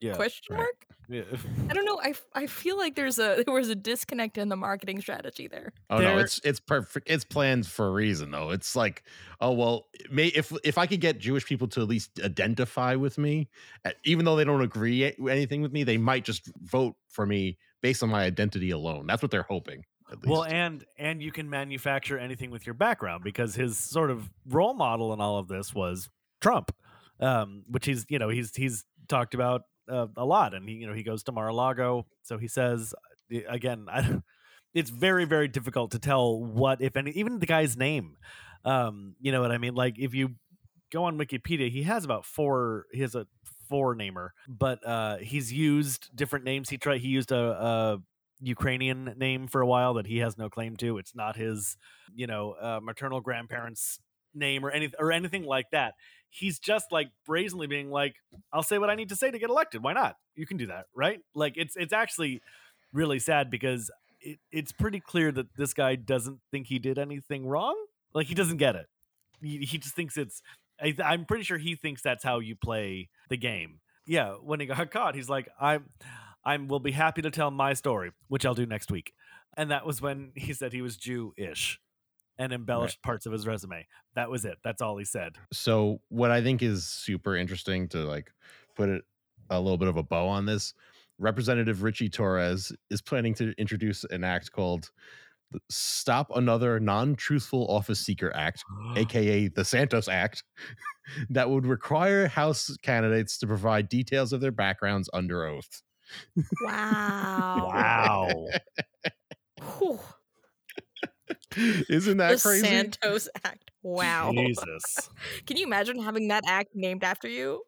Yeah. 0.00 0.14
Question 0.14 0.56
right. 0.56 0.58
mark. 0.58 0.86
Yeah. 1.12 1.22
I 1.70 1.72
don't 1.74 1.84
know. 1.84 2.00
I, 2.02 2.14
I 2.34 2.46
feel 2.46 2.76
like 2.76 2.94
there's 2.94 3.18
a 3.18 3.42
there 3.46 3.54
was 3.54 3.68
a 3.68 3.74
disconnect 3.74 4.38
in 4.38 4.48
the 4.48 4.56
marketing 4.56 5.00
strategy 5.00 5.48
there. 5.48 5.72
Oh 5.90 5.98
no, 5.98 6.18
it's 6.18 6.40
it's 6.44 6.60
perfect. 6.60 7.10
It's 7.10 7.24
planned 7.24 7.66
for 7.66 7.88
a 7.88 7.90
reason 7.90 8.30
though. 8.30 8.50
It's 8.50 8.74
like, 8.74 9.02
oh 9.40 9.52
well, 9.52 9.88
may 10.10 10.28
if 10.28 10.52
if 10.64 10.78
I 10.78 10.86
could 10.86 11.00
get 11.00 11.18
Jewish 11.18 11.44
people 11.44 11.68
to 11.68 11.82
at 11.82 11.88
least 11.88 12.20
identify 12.22 12.94
with 12.94 13.18
me, 13.18 13.48
uh, 13.84 13.90
even 14.04 14.24
though 14.24 14.36
they 14.36 14.44
don't 14.44 14.62
agree 14.62 15.12
anything 15.28 15.62
with 15.62 15.72
me, 15.72 15.84
they 15.84 15.98
might 15.98 16.24
just 16.24 16.50
vote 16.62 16.96
for 17.08 17.26
me 17.26 17.58
based 17.82 18.02
on 18.02 18.08
my 18.08 18.24
identity 18.24 18.70
alone. 18.70 19.06
That's 19.06 19.22
what 19.22 19.30
they're 19.30 19.42
hoping. 19.42 19.84
Well, 20.26 20.44
and 20.44 20.84
and 20.98 21.22
you 21.22 21.32
can 21.32 21.48
manufacture 21.48 22.18
anything 22.18 22.50
with 22.50 22.66
your 22.66 22.74
background 22.74 23.24
because 23.24 23.54
his 23.54 23.78
sort 23.78 24.10
of 24.10 24.28
role 24.46 24.74
model 24.74 25.12
in 25.12 25.20
all 25.20 25.38
of 25.38 25.48
this 25.48 25.74
was 25.74 26.08
Trump, 26.40 26.74
um, 27.20 27.64
which 27.68 27.86
he's 27.86 28.04
you 28.08 28.18
know 28.18 28.28
he's 28.28 28.54
he's 28.54 28.84
talked 29.08 29.34
about 29.34 29.62
uh, 29.88 30.06
a 30.16 30.24
lot, 30.24 30.54
and 30.54 30.68
he 30.68 30.76
you 30.76 30.86
know 30.86 30.94
he 30.94 31.02
goes 31.02 31.22
to 31.24 31.32
Mar-a-Lago, 31.32 32.06
so 32.22 32.38
he 32.38 32.48
says 32.48 32.94
again, 33.48 33.86
I, 33.90 34.20
it's 34.74 34.90
very 34.90 35.24
very 35.24 35.48
difficult 35.48 35.90
to 35.92 35.98
tell 35.98 36.42
what 36.42 36.80
if 36.80 36.96
any 36.96 37.10
even 37.12 37.38
the 37.38 37.46
guy's 37.46 37.76
name, 37.76 38.16
um, 38.64 39.14
you 39.20 39.32
know 39.32 39.40
what 39.40 39.52
I 39.52 39.58
mean? 39.58 39.74
Like 39.74 39.98
if 39.98 40.14
you 40.14 40.36
go 40.92 41.04
on 41.04 41.18
Wikipedia, 41.18 41.70
he 41.70 41.82
has 41.84 42.04
about 42.04 42.24
four. 42.24 42.86
He 42.92 43.00
has 43.00 43.14
a 43.14 43.26
four 43.68 43.94
namer, 43.94 44.34
but 44.46 44.86
uh, 44.86 45.16
he's 45.18 45.52
used 45.52 46.10
different 46.14 46.44
names. 46.44 46.68
He 46.68 46.78
tried. 46.78 47.00
He 47.00 47.08
used 47.08 47.32
a, 47.32 47.38
a 47.38 47.98
Ukrainian 48.40 49.14
name 49.16 49.46
for 49.46 49.60
a 49.60 49.66
while 49.66 49.94
that 49.94 50.06
he 50.06 50.18
has 50.18 50.36
no 50.36 50.50
claim 50.50 50.76
to. 50.76 50.98
It's 50.98 51.14
not 51.14 51.36
his, 51.36 51.76
you 52.14 52.26
know, 52.26 52.52
uh, 52.60 52.80
maternal 52.82 53.20
grandparents' 53.20 53.98
name 54.34 54.64
or 54.64 54.70
anything 54.70 54.96
or 54.98 55.12
anything 55.12 55.44
like 55.44 55.70
that. 55.70 55.94
He's 56.30 56.58
just 56.58 56.90
like 56.90 57.10
brazenly 57.26 57.66
being 57.66 57.90
like, 57.90 58.16
"I'll 58.52 58.62
say 58.62 58.78
what 58.78 58.90
I 58.90 58.94
need 58.94 59.10
to 59.10 59.16
say 59.16 59.30
to 59.30 59.38
get 59.38 59.50
elected. 59.50 59.82
Why 59.82 59.92
not? 59.92 60.16
You 60.34 60.46
can 60.46 60.56
do 60.56 60.66
that, 60.68 60.86
right?" 60.94 61.20
Like 61.34 61.54
it's 61.56 61.76
it's 61.76 61.92
actually 61.92 62.40
really 62.92 63.18
sad 63.18 63.50
because 63.50 63.90
it, 64.20 64.38
it's 64.50 64.72
pretty 64.72 65.00
clear 65.00 65.32
that 65.32 65.54
this 65.56 65.74
guy 65.74 65.96
doesn't 65.96 66.40
think 66.50 66.68
he 66.68 66.78
did 66.78 66.98
anything 66.98 67.46
wrong. 67.46 67.76
Like 68.14 68.26
he 68.26 68.34
doesn't 68.34 68.58
get 68.58 68.76
it. 68.76 68.86
He, 69.42 69.58
he 69.58 69.78
just 69.78 69.94
thinks 69.94 70.16
it's 70.16 70.42
I, 70.80 70.94
I'm 71.04 71.24
pretty 71.24 71.44
sure 71.44 71.58
he 71.58 71.74
thinks 71.74 72.02
that's 72.02 72.24
how 72.24 72.40
you 72.40 72.56
play 72.56 73.08
the 73.28 73.36
game. 73.36 73.80
Yeah, 74.06 74.32
when 74.42 74.60
he 74.60 74.66
got 74.66 74.90
caught, 74.90 75.14
he's 75.14 75.28
like, 75.28 75.48
"I'm, 75.60 75.86
I'm 76.44 76.68
will 76.68 76.80
be 76.80 76.92
happy 76.92 77.22
to 77.22 77.30
tell 77.30 77.50
my 77.50 77.74
story, 77.74 78.12
which 78.28 78.44
I'll 78.44 78.54
do 78.54 78.66
next 78.66 78.90
week." 78.90 79.12
And 79.56 79.70
that 79.70 79.86
was 79.86 80.00
when 80.00 80.32
he 80.34 80.54
said 80.54 80.72
he 80.72 80.82
was 80.82 80.96
Jew-ish 80.96 81.78
and 82.38 82.52
embellished 82.52 83.02
parts 83.02 83.26
of 83.26 83.32
his 83.32 83.46
resume. 83.46 83.86
That 84.14 84.30
was 84.30 84.44
it. 84.44 84.58
That's 84.64 84.82
all 84.82 84.96
he 84.96 85.04
said. 85.04 85.36
So 85.52 86.00
what 86.08 86.30
I 86.30 86.42
think 86.42 86.62
is 86.62 86.84
super 86.84 87.36
interesting 87.36 87.88
to 87.88 87.98
like 87.98 88.32
put 88.74 88.88
it 88.88 89.02
a 89.50 89.60
little 89.60 89.78
bit 89.78 89.88
of 89.88 89.96
a 89.96 90.02
bow 90.02 90.26
on 90.28 90.46
this, 90.46 90.74
Representative 91.18 91.82
Richie 91.82 92.08
Torres 92.08 92.72
is 92.90 93.02
planning 93.02 93.34
to 93.34 93.52
introduce 93.58 94.04
an 94.04 94.24
act 94.24 94.52
called 94.52 94.90
the 95.52 95.60
Stop 95.70 96.30
Another 96.34 96.80
Non-Truthful 96.80 97.66
Office 97.68 98.00
Seeker 98.00 98.34
Act, 98.34 98.64
aka 98.96 99.48
the 99.48 99.64
Santos 99.64 100.08
Act, 100.08 100.42
that 101.30 101.50
would 101.50 101.66
require 101.66 102.26
House 102.26 102.74
candidates 102.82 103.38
to 103.38 103.46
provide 103.46 103.88
details 103.88 104.32
of 104.32 104.40
their 104.40 104.52
backgrounds 104.52 105.08
under 105.12 105.46
oath. 105.46 105.82
Wow. 106.64 107.68
wow. 107.72 108.46
Whew. 111.54 111.84
Isn't 111.88 112.16
that 112.18 112.36
the 112.36 112.40
crazy? 112.42 112.66
Santos 112.66 113.28
Act. 113.44 113.70
Wow. 113.82 114.32
Jesus. 114.32 115.10
Can 115.46 115.56
you 115.56 115.66
imagine 115.66 116.00
having 116.02 116.28
that 116.28 116.44
act 116.46 116.70
named 116.74 117.04
after 117.04 117.28
you? 117.28 117.62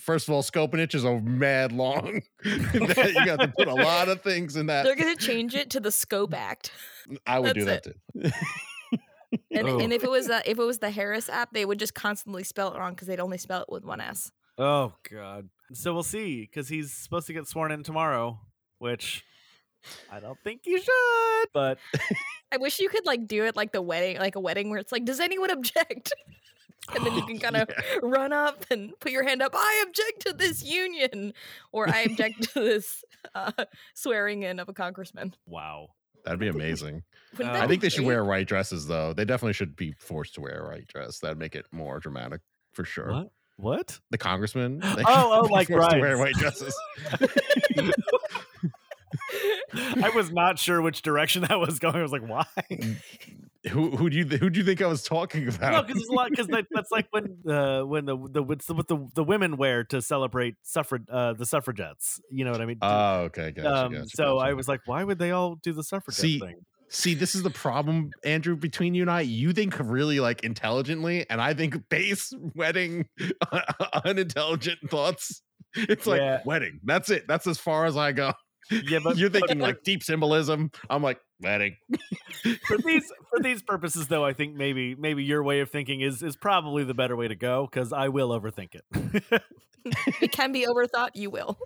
First 0.00 0.26
of 0.28 0.34
all, 0.34 0.42
Scopinich 0.42 0.94
is 0.94 1.04
a 1.04 1.20
mad 1.20 1.70
long. 1.72 2.20
That- 2.44 3.12
you 3.14 3.24
got 3.26 3.40
to 3.40 3.48
put 3.48 3.68
a 3.68 3.74
lot 3.74 4.08
of 4.08 4.22
things 4.22 4.56
in 4.56 4.66
that. 4.66 4.84
They're 4.84 4.96
going 4.96 5.16
to 5.16 5.24
change 5.24 5.54
it 5.54 5.70
to 5.70 5.80
the 5.80 5.92
Scope 5.92 6.34
Act. 6.34 6.72
I 7.26 7.38
would 7.38 7.54
do 7.54 7.64
that 7.66 7.84
That's 8.14 8.34
too. 8.34 8.46
And, 9.50 9.68
Oh. 9.68 9.78
and 9.80 9.92
if 9.92 10.04
it 10.04 10.10
was 10.10 10.30
uh, 10.30 10.42
if 10.46 10.58
it 10.58 10.64
was 10.64 10.78
the 10.78 10.90
Harris 10.90 11.28
app, 11.28 11.52
they 11.52 11.64
would 11.64 11.78
just 11.78 11.94
constantly 11.94 12.44
spell 12.44 12.72
it 12.72 12.78
wrong 12.78 12.92
because 12.92 13.08
they'd 13.08 13.20
only 13.20 13.38
spell 13.38 13.62
it 13.62 13.68
with 13.68 13.84
one 13.84 14.00
S. 14.00 14.30
Oh 14.58 14.92
God. 15.10 15.48
So 15.72 15.92
we'll 15.92 16.02
see 16.04 16.42
because 16.42 16.68
he's 16.68 16.92
supposed 16.92 17.26
to 17.26 17.32
get 17.32 17.46
sworn 17.48 17.72
in 17.72 17.82
tomorrow, 17.82 18.38
which 18.78 19.24
I 20.10 20.20
don't 20.20 20.38
think 20.44 20.62
you 20.64 20.80
should. 20.80 21.48
But 21.52 21.78
I 22.52 22.56
wish 22.56 22.78
you 22.78 22.88
could 22.88 23.06
like 23.06 23.26
do 23.26 23.44
it 23.44 23.56
like 23.56 23.72
the 23.72 23.82
wedding, 23.82 24.18
like 24.18 24.36
a 24.36 24.40
wedding 24.40 24.70
where 24.70 24.78
it's 24.78 24.92
like, 24.92 25.04
does 25.04 25.20
anyone 25.20 25.50
object? 25.50 26.12
and 26.94 27.04
then 27.04 27.14
you 27.14 27.22
can 27.22 27.38
kind 27.38 27.56
of 27.56 27.68
run 28.02 28.32
up 28.32 28.64
and 28.70 28.98
put 29.00 29.12
your 29.12 29.24
hand 29.24 29.42
up. 29.42 29.52
I 29.54 29.84
object 29.86 30.26
to 30.26 30.32
this 30.32 30.62
union, 30.62 31.32
or 31.72 31.88
I 31.88 32.00
object 32.00 32.52
to 32.52 32.60
this 32.60 33.04
uh, 33.34 33.52
swearing 33.94 34.42
in 34.42 34.58
of 34.60 34.68
a 34.68 34.74
congressman. 34.74 35.34
wow. 35.46 35.88
That'd 36.24 36.40
be 36.40 36.48
amazing. 36.48 37.02
Uh, 37.38 37.50
I 37.50 37.66
think 37.66 37.82
they 37.82 37.90
should 37.90 38.06
wear 38.06 38.24
white 38.24 38.48
dresses 38.48 38.86
though. 38.86 39.12
They 39.12 39.26
definitely 39.26 39.52
should 39.52 39.76
be 39.76 39.92
forced 39.98 40.34
to 40.36 40.40
wear 40.40 40.64
a 40.64 40.70
white 40.70 40.86
dress. 40.86 41.18
That'd 41.18 41.38
make 41.38 41.54
it 41.54 41.66
more 41.70 42.00
dramatic 42.00 42.40
for 42.72 42.86
sure. 42.86 43.12
What? 43.12 43.30
What? 43.56 44.00
The 44.10 44.16
congressman. 44.16 44.80
Oh, 44.82 44.94
oh, 45.06 45.42
should 45.42 45.48
be 45.48 45.54
like 45.54 45.68
forced 45.68 45.90
to 45.90 46.00
wear 46.00 46.16
white 46.16 46.34
dresses. 46.34 46.74
I 49.74 50.10
was 50.14 50.30
not 50.30 50.58
sure 50.58 50.80
which 50.82 51.02
direction 51.02 51.42
that 51.42 51.58
was 51.58 51.78
going. 51.78 51.96
I 51.96 52.02
was 52.02 52.12
like, 52.12 52.26
why? 52.26 52.44
who 53.70 53.90
who 53.96 54.10
do 54.10 54.18
you 54.18 54.24
who 54.24 54.50
do 54.50 54.60
you 54.60 54.64
think 54.64 54.82
I 54.82 54.86
was 54.86 55.02
talking 55.02 55.48
about? 55.48 55.72
No, 55.72 55.82
because 55.82 56.00
it's 56.02 56.10
a 56.10 56.12
lot. 56.12 56.30
Because 56.30 56.46
that, 56.48 56.66
that's 56.70 56.90
like 56.90 57.06
when 57.10 57.38
uh, 57.48 57.82
when 57.82 58.04
the 58.04 58.16
the 58.16 58.42
what 58.42 58.88
the 58.88 59.08
the 59.14 59.24
women 59.24 59.56
wear 59.56 59.84
to 59.84 60.02
celebrate 60.02 60.56
suffrage 60.62 61.02
uh, 61.10 61.32
the 61.32 61.46
suffragettes. 61.46 62.20
You 62.30 62.44
know 62.44 62.52
what 62.52 62.60
I 62.60 62.66
mean? 62.66 62.78
Oh, 62.82 63.14
okay. 63.22 63.50
Gotcha, 63.52 63.74
um, 63.74 63.92
gotcha, 63.92 64.08
so 64.08 64.38
I 64.38 64.52
was 64.52 64.68
like, 64.68 64.80
why 64.86 65.02
would 65.04 65.18
they 65.18 65.30
all 65.30 65.56
do 65.56 65.72
the 65.72 65.82
suffragette 65.82 66.20
See, 66.20 66.40
thing? 66.40 66.56
See, 66.90 67.14
this 67.14 67.34
is 67.34 67.42
the 67.42 67.50
problem, 67.50 68.10
Andrew, 68.24 68.54
between 68.56 68.94
you 68.94 69.02
and 69.02 69.10
I. 69.10 69.22
You 69.22 69.52
think 69.52 69.76
really 69.80 70.20
like 70.20 70.44
intelligently, 70.44 71.28
and 71.28 71.40
I 71.40 71.54
think 71.54 71.88
base 71.88 72.32
wedding 72.54 73.08
unintelligent 74.04 74.78
thoughts. 74.90 75.42
It's 75.74 76.06
like 76.06 76.20
Yeah. 76.20 76.40
wedding. 76.44 76.80
That's 76.84 77.10
it. 77.10 77.26
That's 77.26 77.46
as 77.46 77.58
far 77.58 77.86
as 77.86 77.96
I 77.96 78.12
go. 78.12 78.32
Yeah, 78.70 79.00
but 79.02 79.16
You're 79.16 79.30
thinking 79.30 79.58
for- 79.58 79.64
like 79.64 79.82
deep 79.82 80.02
symbolism. 80.02 80.70
I'm 80.88 81.02
like 81.02 81.20
wedding. 81.40 81.76
for 82.66 82.78
these 82.84 83.10
for 83.30 83.40
these 83.42 83.62
purposes, 83.62 84.08
though, 84.08 84.24
I 84.24 84.32
think 84.32 84.54
maybe 84.54 84.94
maybe 84.94 85.22
your 85.24 85.42
way 85.42 85.60
of 85.60 85.70
thinking 85.70 86.00
is 86.00 86.22
is 86.22 86.36
probably 86.36 86.84
the 86.84 86.94
better 86.94 87.16
way 87.16 87.28
to 87.28 87.34
go 87.36 87.68
because 87.70 87.92
I 87.92 88.08
will 88.08 88.30
overthink 88.30 88.74
it. 88.74 89.42
It 90.22 90.32
can 90.32 90.50
be 90.50 90.64
overthought. 90.66 91.10
You 91.14 91.28
will. 91.28 91.58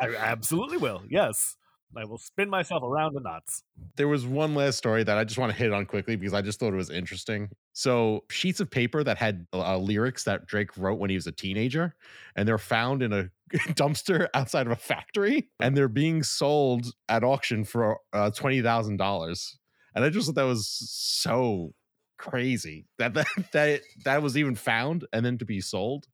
I 0.00 0.16
absolutely 0.16 0.76
will. 0.78 1.04
Yes, 1.08 1.56
I 1.96 2.04
will 2.04 2.18
spin 2.18 2.50
myself 2.50 2.82
around 2.82 3.16
in 3.16 3.22
knots. 3.22 3.62
There 3.96 4.08
was 4.08 4.26
one 4.26 4.56
last 4.56 4.76
story 4.76 5.04
that 5.04 5.16
I 5.16 5.22
just 5.22 5.38
want 5.38 5.52
to 5.52 5.56
hit 5.56 5.72
on 5.72 5.86
quickly 5.86 6.16
because 6.16 6.34
I 6.34 6.42
just 6.42 6.58
thought 6.58 6.72
it 6.72 6.76
was 6.76 6.90
interesting. 6.90 7.48
So, 7.72 8.24
sheets 8.28 8.58
of 8.58 8.72
paper 8.72 9.04
that 9.04 9.18
had 9.18 9.46
uh, 9.52 9.78
lyrics 9.78 10.24
that 10.24 10.46
Drake 10.46 10.76
wrote 10.76 10.98
when 10.98 11.10
he 11.10 11.16
was 11.16 11.28
a 11.28 11.32
teenager, 11.32 11.94
and 12.34 12.48
they're 12.48 12.58
found 12.58 13.04
in 13.04 13.12
a 13.12 13.30
dumpster 13.74 14.28
outside 14.34 14.66
of 14.66 14.72
a 14.72 14.76
factory, 14.76 15.48
and 15.60 15.76
they're 15.76 15.88
being 15.88 16.22
sold 16.22 16.92
at 17.08 17.24
auction 17.24 17.64
for 17.64 17.98
uh, 18.12 18.30
twenty 18.30 18.62
thousand 18.62 18.96
dollars. 18.96 19.58
And 19.94 20.04
I 20.04 20.10
just 20.10 20.26
thought 20.26 20.36
that 20.36 20.44
was 20.44 20.68
so 20.68 21.72
crazy 22.18 22.86
that 22.98 23.14
that 23.14 23.26
that 23.52 23.80
that 24.04 24.22
was 24.22 24.36
even 24.36 24.54
found 24.54 25.06
and 25.12 25.24
then 25.24 25.38
to 25.38 25.44
be 25.44 25.60
sold. 25.60 26.06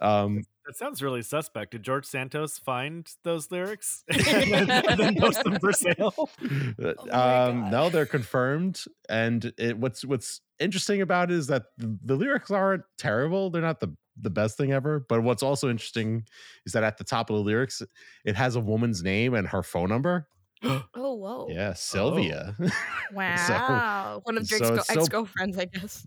Um, 0.00 0.42
That 0.66 0.76
sounds 0.76 1.02
really 1.02 1.22
suspect. 1.22 1.70
Did 1.70 1.82
George 1.82 2.04
Santos 2.04 2.58
find 2.58 3.10
those 3.24 3.50
lyrics 3.50 4.04
and 4.08 4.52
then, 4.52 4.70
and 4.70 5.00
then 5.00 5.14
post 5.14 5.42
them 5.44 5.58
for 5.58 5.72
sale? 5.72 6.28
Uh, 6.82 6.94
Oh 7.10 7.48
um, 7.48 7.70
no, 7.70 7.88
they're 7.88 8.06
confirmed. 8.06 8.84
And 9.08 9.52
it, 9.58 9.78
what's 9.78 10.04
what's 10.04 10.40
interesting 10.58 11.00
about 11.00 11.30
it 11.30 11.36
is 11.36 11.46
that 11.48 11.64
the, 11.78 11.98
the 12.04 12.14
lyrics 12.14 12.50
aren't 12.50 12.84
terrible. 12.98 13.50
They're 13.50 13.62
not 13.62 13.80
the 13.80 13.94
the 14.20 14.30
best 14.30 14.56
thing 14.56 14.72
ever. 14.72 15.04
But 15.08 15.22
what's 15.22 15.42
also 15.42 15.68
interesting 15.70 16.24
is 16.66 16.72
that 16.72 16.82
at 16.84 16.98
the 16.98 17.04
top 17.04 17.30
of 17.30 17.36
the 17.36 17.42
lyrics, 17.42 17.82
it 18.24 18.34
has 18.36 18.56
a 18.56 18.60
woman's 18.60 19.02
name 19.02 19.34
and 19.34 19.46
her 19.48 19.62
phone 19.62 19.88
number. 19.88 20.26
Oh, 20.94 21.14
whoa. 21.14 21.46
Yeah, 21.50 21.74
Sylvia. 21.74 22.56
Wow. 23.12 24.20
One 24.24 24.36
of 24.38 24.46
so 24.46 24.58
Drake's 24.58 24.78
it's 24.78 24.86
so- 24.94 25.00
ex 25.00 25.08
girlfriends, 25.08 25.56
I 25.58 25.66
guess. 25.66 26.06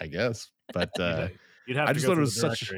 I 0.00 0.06
guess. 0.06 0.48
But 0.72 0.98
uh, 1.00 1.28
You'd 1.66 1.76
have 1.76 1.88
I 1.88 1.92
to 1.92 1.94
just 1.94 2.06
go 2.06 2.12
thought 2.12 2.18
it 2.18 2.20
was 2.20 2.34
the 2.34 2.54
such- 2.54 2.72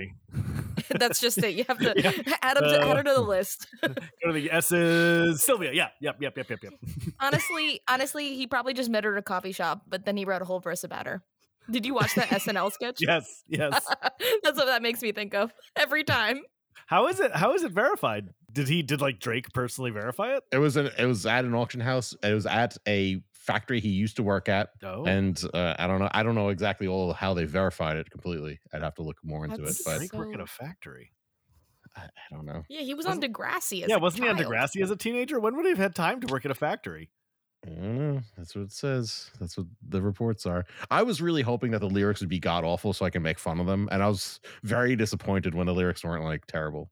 That's 0.99 1.21
just 1.21 1.39
it. 1.39 1.55
You 1.55 1.65
have 1.69 1.79
to 1.79 1.93
Yeah. 1.97 2.13
add, 2.43 2.57
them 2.57 2.65
to, 2.65 2.81
add 2.81 2.83
Uh, 2.91 2.97
her 2.97 3.03
to 3.03 3.13
the 3.15 3.21
list. 3.21 3.67
Go 3.83 3.89
to 4.27 4.33
the 4.33 4.51
S's. 4.53 5.43
Sylvia. 5.43 5.73
Yeah. 5.73 5.89
Yep. 6.01 6.17
Yep. 6.21 6.37
Yep. 6.37 6.51
Yep. 6.51 6.59
Yep. 6.65 6.73
honestly, 7.21 7.81
honestly, 7.89 8.35
he 8.37 8.47
probably 8.47 8.75
just 8.75 8.91
met 8.91 9.05
her 9.05 9.13
at 9.15 9.19
a 9.19 9.23
coffee 9.23 9.53
shop, 9.53 9.83
but 9.89 10.05
then 10.05 10.17
he 10.17 10.25
wrote 10.25 10.43
a 10.43 10.45
whole 10.45 10.61
verse 10.61 10.85
about 10.85 11.07
her. 11.07 11.23
Did 11.71 11.87
you 11.87 11.95
watch 11.95 12.15
that 12.17 12.29
SNL 12.29 12.73
sketch? 12.73 12.99
yes. 13.01 13.43
Yes. 13.49 13.87
That's 14.43 14.57
what 14.59 14.67
that 14.67 14.83
makes 14.83 15.03
me 15.03 15.13
think 15.13 15.35
of 15.35 15.53
every 15.77 16.05
time. 16.05 16.43
How 16.87 17.07
is 17.09 17.21
it? 17.21 17.35
How 17.35 17.55
is 17.55 17.63
it 17.63 17.73
verified? 17.73 18.29
Did 18.53 18.69
he? 18.69 18.83
Did 18.83 19.01
like 19.01 19.19
Drake 19.21 19.53
personally 19.53 19.91
verify 19.91 20.37
it? 20.37 20.43
it 20.53 20.59
was 20.59 20.77
an 20.77 20.91
it 20.99 21.07
was 21.07 21.25
at 21.27 21.45
an 21.45 21.55
auction 21.55 21.81
house. 21.81 22.15
It 22.23 22.35
was 22.35 22.45
at 22.47 22.77
a 22.87 23.23
factory 23.33 23.81
he 23.81 23.89
used 23.89 24.17
to 24.17 24.23
work 24.23 24.49
at. 24.49 24.71
Oh. 24.83 25.05
And 25.05 25.41
uh, 25.55 25.75
I 25.79 25.87
don't 25.87 26.01
know. 26.01 26.09
I 26.13 26.23
don't 26.23 26.35
know 26.35 26.49
exactly 26.51 26.87
all 26.87 27.13
how 27.13 27.35
they 27.35 27.45
verified 27.45 27.97
it 27.97 28.11
completely. 28.11 28.61
I'd 28.73 28.83
have 28.83 28.95
to 28.97 29.03
look 29.03 29.17
more 29.23 29.45
into 29.45 29.63
That's 29.63 29.81
it, 29.81 29.85
but 29.87 29.99
Drake 29.99 30.13
work 30.13 30.35
at 30.35 30.41
a 30.41 30.47
factory. 30.47 31.13
I, 31.97 32.03
I 32.03 32.09
don't 32.35 32.47
know. 32.47 32.63
Yeah, 32.69 32.81
he 32.81 32.95
was 32.95 33.07
on 33.07 33.21
Degrassi. 33.21 33.83
As 33.83 33.89
Yeah, 33.89 33.97
a 33.97 33.99
wasn't 33.99 34.25
he 34.25 34.31
on. 34.31 34.37
Degrassi 34.37 34.83
as 34.83 34.91
a 34.91 34.97
teenager? 34.97 35.39
When 35.39 35.57
would 35.57 35.65
he 35.65 35.71
have 35.71 35.79
had 35.79 35.95
time 35.95 36.21
to 36.21 36.27
work 36.33 36.45
at 36.45 36.51
a 36.51 36.55
factory? 36.55 37.11
I 37.65 37.69
don't 37.69 38.15
know. 38.15 38.21
That's 38.37 38.55
what 38.57 38.63
it 38.63 38.73
says. 38.73 39.31
That's 39.39 39.57
what 39.57 39.67
the 39.89 40.03
reports 40.03 40.47
are. 40.47 40.65
I 40.91 41.03
was 41.03 41.23
really 41.23 41.43
hoping 41.43 41.71
that 41.73 41.81
the 41.81 41.89
lyrics 41.89 42.21
would 42.21 42.29
be 42.29 42.41
god 42.41 42.65
awful 42.65 42.93
so 42.93 43.05
I 43.05 43.11
can 43.11 43.23
make 43.23 43.39
fun 43.39 43.61
of 43.61 43.67
them, 43.67 43.89
and 43.93 44.03
I 44.03 44.09
was 44.09 44.41
very 44.65 44.97
disappointed 44.97 45.55
when 45.55 45.67
the 45.67 45.75
lyrics 45.75 46.03
weren't 46.03 46.25
like 46.25 46.47
terrible. 46.47 46.91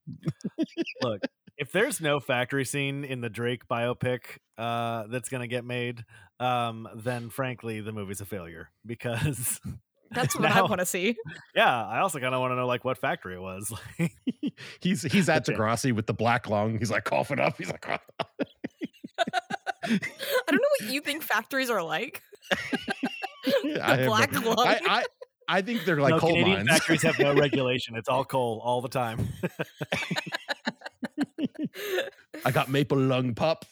Look, 1.03 1.23
if 1.59 1.73
there's 1.73 2.01
no 2.01 2.21
factory 2.21 2.65
scene 2.65 3.05
in 3.05 3.21
the 3.21 3.29
Drake 3.29 3.67
biopic 3.69 4.39
uh, 4.59 5.05
that's 5.09 5.29
going 5.29 5.43
to 5.43 5.49
get 5.49 5.65
made, 5.65 6.05
um, 6.39 6.89
then 6.95 7.31
frankly, 7.31 7.81
the 7.81 7.93
movie's 7.93 8.21
a 8.21 8.27
failure 8.27 8.71
because. 8.85 9.61
That's 10.13 10.37
what 10.37 10.51
I 10.51 10.61
want 10.63 10.81
to 10.81 10.87
see. 10.87 11.15
Yeah, 11.55 11.87
I 11.87 12.01
also 12.01 12.19
kind 12.19 12.35
of 12.35 12.41
want 12.41 12.51
to 12.51 12.57
know 12.57 12.67
like 12.67 12.85
what 12.85 12.99
factory 12.99 13.37
it 13.37 13.41
was. 13.41 13.73
he's 14.81 15.03
he's 15.03 15.29
at 15.29 15.47
Gotcha. 15.47 15.53
Degrassi 15.57 15.93
with 15.93 16.09
the 16.09 16.13
black 16.13 16.49
lung. 16.49 16.79
He's 16.79 16.91
like 16.91 17.05
coughing 17.05 17.39
up. 17.39 17.57
He's 17.57 17.71
like, 17.71 17.87
I 19.85 19.99
don't 20.51 20.61
know 20.63 20.69
what 20.81 20.93
you 20.93 21.01
think 21.01 21.23
factories 21.23 21.71
are 21.71 21.83
like. 21.83 22.23
I 22.53 23.97
have 23.97 24.01
no- 24.01 24.07
black 24.07 24.33
lung. 24.45 24.59
I, 24.59 24.81
I 24.87 25.05
I 25.49 25.63
think 25.63 25.85
they're 25.85 26.01
like 26.01 26.13
no, 26.15 26.21
coal 26.21 26.31
Canadian 26.31 26.59
mines. 26.67 26.69
factories 26.69 27.03
have 27.03 27.19
no 27.19 27.35
regulation. 27.41 27.97
It's 27.97 28.09
all 28.09 28.25
coal 28.25 28.61
all 28.65 28.81
the 28.81 28.89
time. 28.89 29.29
I 32.45 32.51
got 32.53 32.69
maple 32.71 32.99
lung 32.99 33.35
pup. 33.35 33.65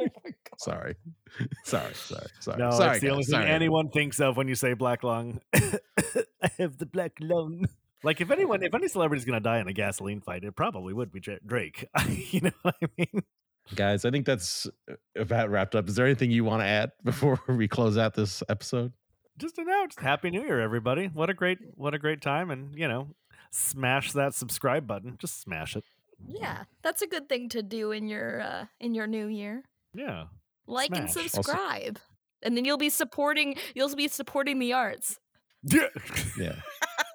Oh 0.00 0.08
sorry, 0.58 0.96
sorry, 1.64 1.94
sorry, 1.94 2.26
sorry. 2.40 2.58
no, 2.58 2.70
sorry, 2.72 2.92
it's 2.96 3.00
the 3.00 3.10
only 3.10 3.22
guys, 3.22 3.30
thing 3.30 3.40
sorry. 3.42 3.50
anyone 3.50 3.90
thinks 3.90 4.18
of 4.18 4.36
when 4.36 4.48
you 4.48 4.56
say 4.56 4.74
black 4.74 5.04
lung. 5.04 5.40
I 5.54 6.50
have 6.58 6.78
the 6.78 6.86
black 6.86 7.12
lung. 7.20 7.66
Like 8.02 8.20
if 8.20 8.30
anyone, 8.32 8.62
if 8.64 8.74
any 8.74 8.88
celebrity's 8.88 9.24
gonna 9.24 9.38
die 9.40 9.58
in 9.60 9.68
a 9.68 9.72
gasoline 9.72 10.20
fight, 10.20 10.42
it 10.42 10.56
probably 10.56 10.92
would 10.92 11.12
be 11.12 11.20
Drake. 11.46 11.86
you 12.08 12.40
know 12.40 12.50
what 12.62 12.74
I 12.82 12.86
mean? 12.96 13.22
Guys, 13.74 14.04
I 14.04 14.10
think 14.10 14.26
that's 14.26 14.66
uh, 14.90 14.94
about 15.16 15.50
wrapped 15.50 15.74
up. 15.74 15.88
Is 15.88 15.96
there 15.96 16.06
anything 16.06 16.30
you 16.30 16.44
want 16.44 16.62
to 16.62 16.66
add 16.66 16.92
before 17.04 17.40
we 17.48 17.68
close 17.68 17.96
out 17.98 18.14
this 18.14 18.42
episode? 18.48 18.92
just 19.38 19.56
announced 19.56 20.00
Happy 20.00 20.30
New 20.30 20.42
Year, 20.42 20.60
everybody! 20.60 21.06
What 21.06 21.30
a 21.30 21.34
great, 21.34 21.58
what 21.76 21.94
a 21.94 21.98
great 21.98 22.20
time, 22.20 22.50
and 22.50 22.76
you 22.76 22.88
know, 22.88 23.14
smash 23.52 24.12
that 24.12 24.34
subscribe 24.34 24.86
button. 24.86 25.16
Just 25.18 25.40
smash 25.40 25.76
it. 25.76 25.84
Yeah, 26.26 26.64
that's 26.82 27.02
a 27.02 27.06
good 27.06 27.28
thing 27.28 27.48
to 27.50 27.62
do 27.62 27.92
in 27.92 28.08
your 28.08 28.40
uh, 28.40 28.66
in 28.80 28.94
your 28.94 29.06
new 29.06 29.26
year. 29.26 29.62
Yeah. 29.94 30.24
Like 30.66 30.90
and 30.90 31.10
Smash. 31.10 31.24
Also- 31.24 31.42
subscribe, 31.42 31.98
and 32.42 32.56
then 32.56 32.64
you'll 32.64 32.78
be 32.78 32.90
supporting. 32.90 33.56
You'll 33.74 33.94
be 33.94 34.08
supporting 34.08 34.58
the 34.58 34.72
arts. 34.72 35.18
Yeah. 35.62 35.88
Yeah. 36.38 36.56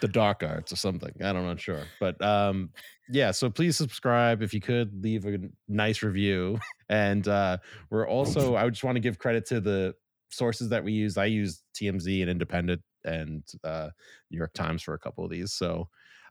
the 0.00 0.08
dark 0.08 0.42
arts 0.42 0.72
or 0.72 0.76
something. 0.76 1.12
I 1.22 1.32
don't 1.32 1.46
know, 1.46 1.56
sure. 1.56 1.84
But 1.98 2.20
um 2.22 2.70
yeah, 3.08 3.30
so 3.32 3.50
please 3.50 3.76
subscribe 3.76 4.42
if 4.42 4.54
you 4.54 4.60
could 4.60 5.02
leave 5.02 5.26
a 5.26 5.38
nice 5.68 6.02
review. 6.02 6.58
And 6.88 7.26
uh 7.28 7.58
we're 7.90 8.08
also 8.08 8.56
I 8.56 8.68
just 8.68 8.84
want 8.84 8.96
to 8.96 9.00
give 9.00 9.18
credit 9.18 9.46
to 9.46 9.60
the 9.60 9.94
sources 10.30 10.68
that 10.70 10.82
we 10.82 10.92
use. 10.92 11.16
I 11.16 11.26
use 11.26 11.62
TMZ 11.74 12.22
and 12.22 12.30
Independent 12.30 12.82
and 13.04 13.42
uh 13.64 13.90
New 14.30 14.38
York 14.38 14.52
Times 14.54 14.82
for 14.82 14.94
a 14.94 14.98
couple 14.98 15.24
of 15.24 15.30
these. 15.30 15.52
So 15.52 15.88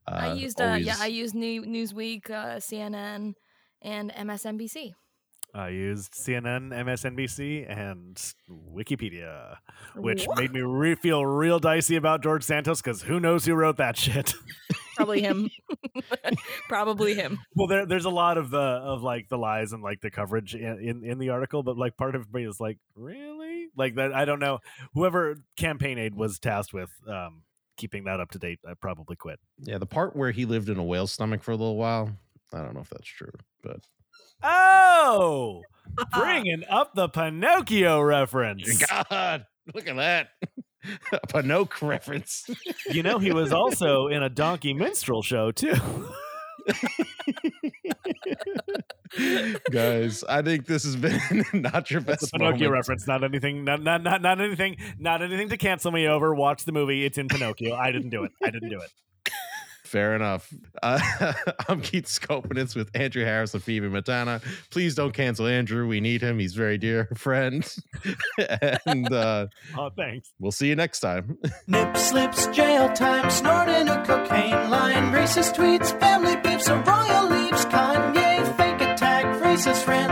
uh 0.08 0.12
I 0.12 0.34
used, 0.34 0.60
uh, 0.62 0.78
yeah, 0.80 0.96
I 1.00 1.08
used 1.08 1.36
New- 1.36 1.64
Newsweek, 1.64 2.30
uh, 2.30 2.58
CNN, 2.58 3.34
and 3.82 4.12
MSNBC. 4.12 4.94
I 5.54 5.70
used 5.70 6.14
CNN, 6.14 6.70
MSNBC, 6.70 7.66
and 7.70 8.16
Wikipedia, 8.74 9.58
which 9.96 10.28
Wha- 10.28 10.36
made 10.36 10.54
me 10.54 10.62
re- 10.62 10.96
feel 10.96 11.26
real 11.26 11.60
dicey 11.60 11.96
about 11.96 12.22
George 12.22 12.44
Santos 12.44 12.82
because 12.82 13.02
who 13.02 13.20
knows 13.20 13.46
who 13.46 13.56
wrote 13.56 13.78
that 13.78 13.98
shit. 13.98 14.34
probably 14.96 15.22
him. 15.22 15.50
probably 16.68 17.16
him. 17.16 17.40
well, 17.56 17.68
there, 17.68 17.86
there's 17.86 18.06
a 18.06 18.10
lot 18.10 18.38
of 18.38 18.50
the 18.52 18.60
of 18.60 19.02
like 19.02 19.30
the 19.30 19.38
lies 19.38 19.74
and 19.74 19.82
like 19.82 20.02
the 20.02 20.12
coverage 20.12 20.56
in, 20.56 20.80
in 20.80 21.04
in 21.04 21.18
the 21.20 21.30
article, 21.30 21.64
but 21.64 21.78
like 21.78 21.98
part 21.98 22.16
of 22.16 22.32
me 22.34 22.46
is 22.46 22.60
like, 22.60 22.78
really, 22.96 23.68
like 23.76 23.96
that. 23.96 24.14
I 24.14 24.26
don't 24.26 24.40
know. 24.40 24.60
Whoever 24.94 25.38
campaign 25.58 25.98
aide 25.98 26.16
was 26.16 26.40
tasked 26.40 26.74
with 26.74 26.92
um, 27.08 27.44
keeping 27.78 28.04
that 28.06 28.20
up 28.20 28.32
to 28.32 28.40
date, 28.40 28.60
I 28.68 28.74
probably 28.80 29.16
quit. 29.16 29.40
yeah, 29.60 29.78
the 29.78 29.86
part 29.86 30.16
where 30.16 30.32
he 30.32 30.46
lived 30.46 30.70
in 30.70 30.78
a 30.78 30.84
whale's 30.84 31.12
stomach 31.12 31.44
for 31.44 31.52
a 31.52 31.56
little 31.56 31.78
while. 31.78 32.12
I 32.54 32.60
don't 32.62 32.74
know 32.74 32.82
if 32.82 32.90
that's 32.90 33.08
true, 33.08 33.32
but 33.64 33.80
Oh, 34.44 35.64
bringing 36.14 36.64
up 36.70 36.94
the 36.96 37.10
Pinocchio 37.10 38.02
reference. 38.02 38.84
God, 38.86 39.46
look 39.74 39.88
at 39.88 39.96
that. 39.98 40.30
a 41.12 41.28
Pinocchio 41.28 41.88
reference. 41.88 42.50
You 42.90 43.04
know, 43.04 43.20
he 43.20 43.32
was 43.32 43.52
also 43.52 44.08
in 44.12 44.24
a 44.24 44.30
donkey 44.30 44.74
minstrel 44.74 45.22
show 45.22 45.52
too. 45.52 45.76
Guys, 49.72 50.24
I 50.30 50.42
think 50.42 50.68
this 50.68 50.84
has 50.84 50.96
been 50.96 51.44
not 51.54 51.90
your 51.90 52.02
best 52.02 52.24
a 52.24 52.38
Pinocchio 52.38 52.52
moment. 52.68 52.72
reference, 52.72 53.08
not 53.08 53.24
anything, 53.24 53.64
not, 53.64 53.82
not 53.82 54.04
not 54.04 54.22
not 54.22 54.40
anything, 54.40 54.78
not 55.00 55.22
anything 55.22 55.50
to 55.50 55.58
cancel 55.58 55.92
me 55.92 56.08
over. 56.08 56.34
Watch 56.34 56.66
the 56.66 56.72
movie; 56.72 57.06
it's 57.06 57.18
in 57.18 57.28
Pinocchio. 57.28 57.76
I 57.76 57.92
didn't 57.92 58.10
do 58.12 58.24
it. 58.24 58.32
I 58.44 58.52
didn't 58.52 58.70
do 58.70 58.80
it. 58.80 58.92
Fair 59.90 60.16
enough. 60.16 60.54
Uh, 60.84 61.00
I'm 61.68 61.82
Keith 61.82 62.06
Skopenitz 62.06 62.76
with 62.76 62.92
Andrew 62.94 63.26
Harris 63.26 63.56
and 63.56 63.64
Phoebe 63.64 63.88
Matana. 63.88 64.40
Please 64.70 64.94
don't 64.94 65.14
cancel 65.14 65.48
Andrew. 65.48 65.88
We 65.88 66.00
need 66.00 66.22
him. 66.22 66.38
He's 66.38 66.54
very 66.54 66.78
dear 66.78 67.06
friend. 67.16 67.68
and 68.86 69.12
uh, 69.12 69.48
Oh, 69.76 69.90
thanks. 69.90 70.32
we'll 70.40 70.52
see 70.52 70.68
you 70.70 70.76
next 70.76 71.00
time. 71.00 71.40
Nip 71.68 71.98
slips, 71.98 72.46
jail 72.48 72.94
time, 72.94 73.32
snorting 73.32 73.90
a 73.90 74.06
cocaine 74.06 74.70
line, 74.70 75.12
racist 75.12 75.56
tweets, 75.56 76.00
family 76.00 76.36
beefs, 76.36 76.68
a 76.68 76.76
royal 76.78 77.28
leaves, 77.28 77.66
Kanye, 77.66 78.58
fake 78.58 78.82
attack, 78.82 79.26
racist 79.42 79.88
rant, 79.88 80.10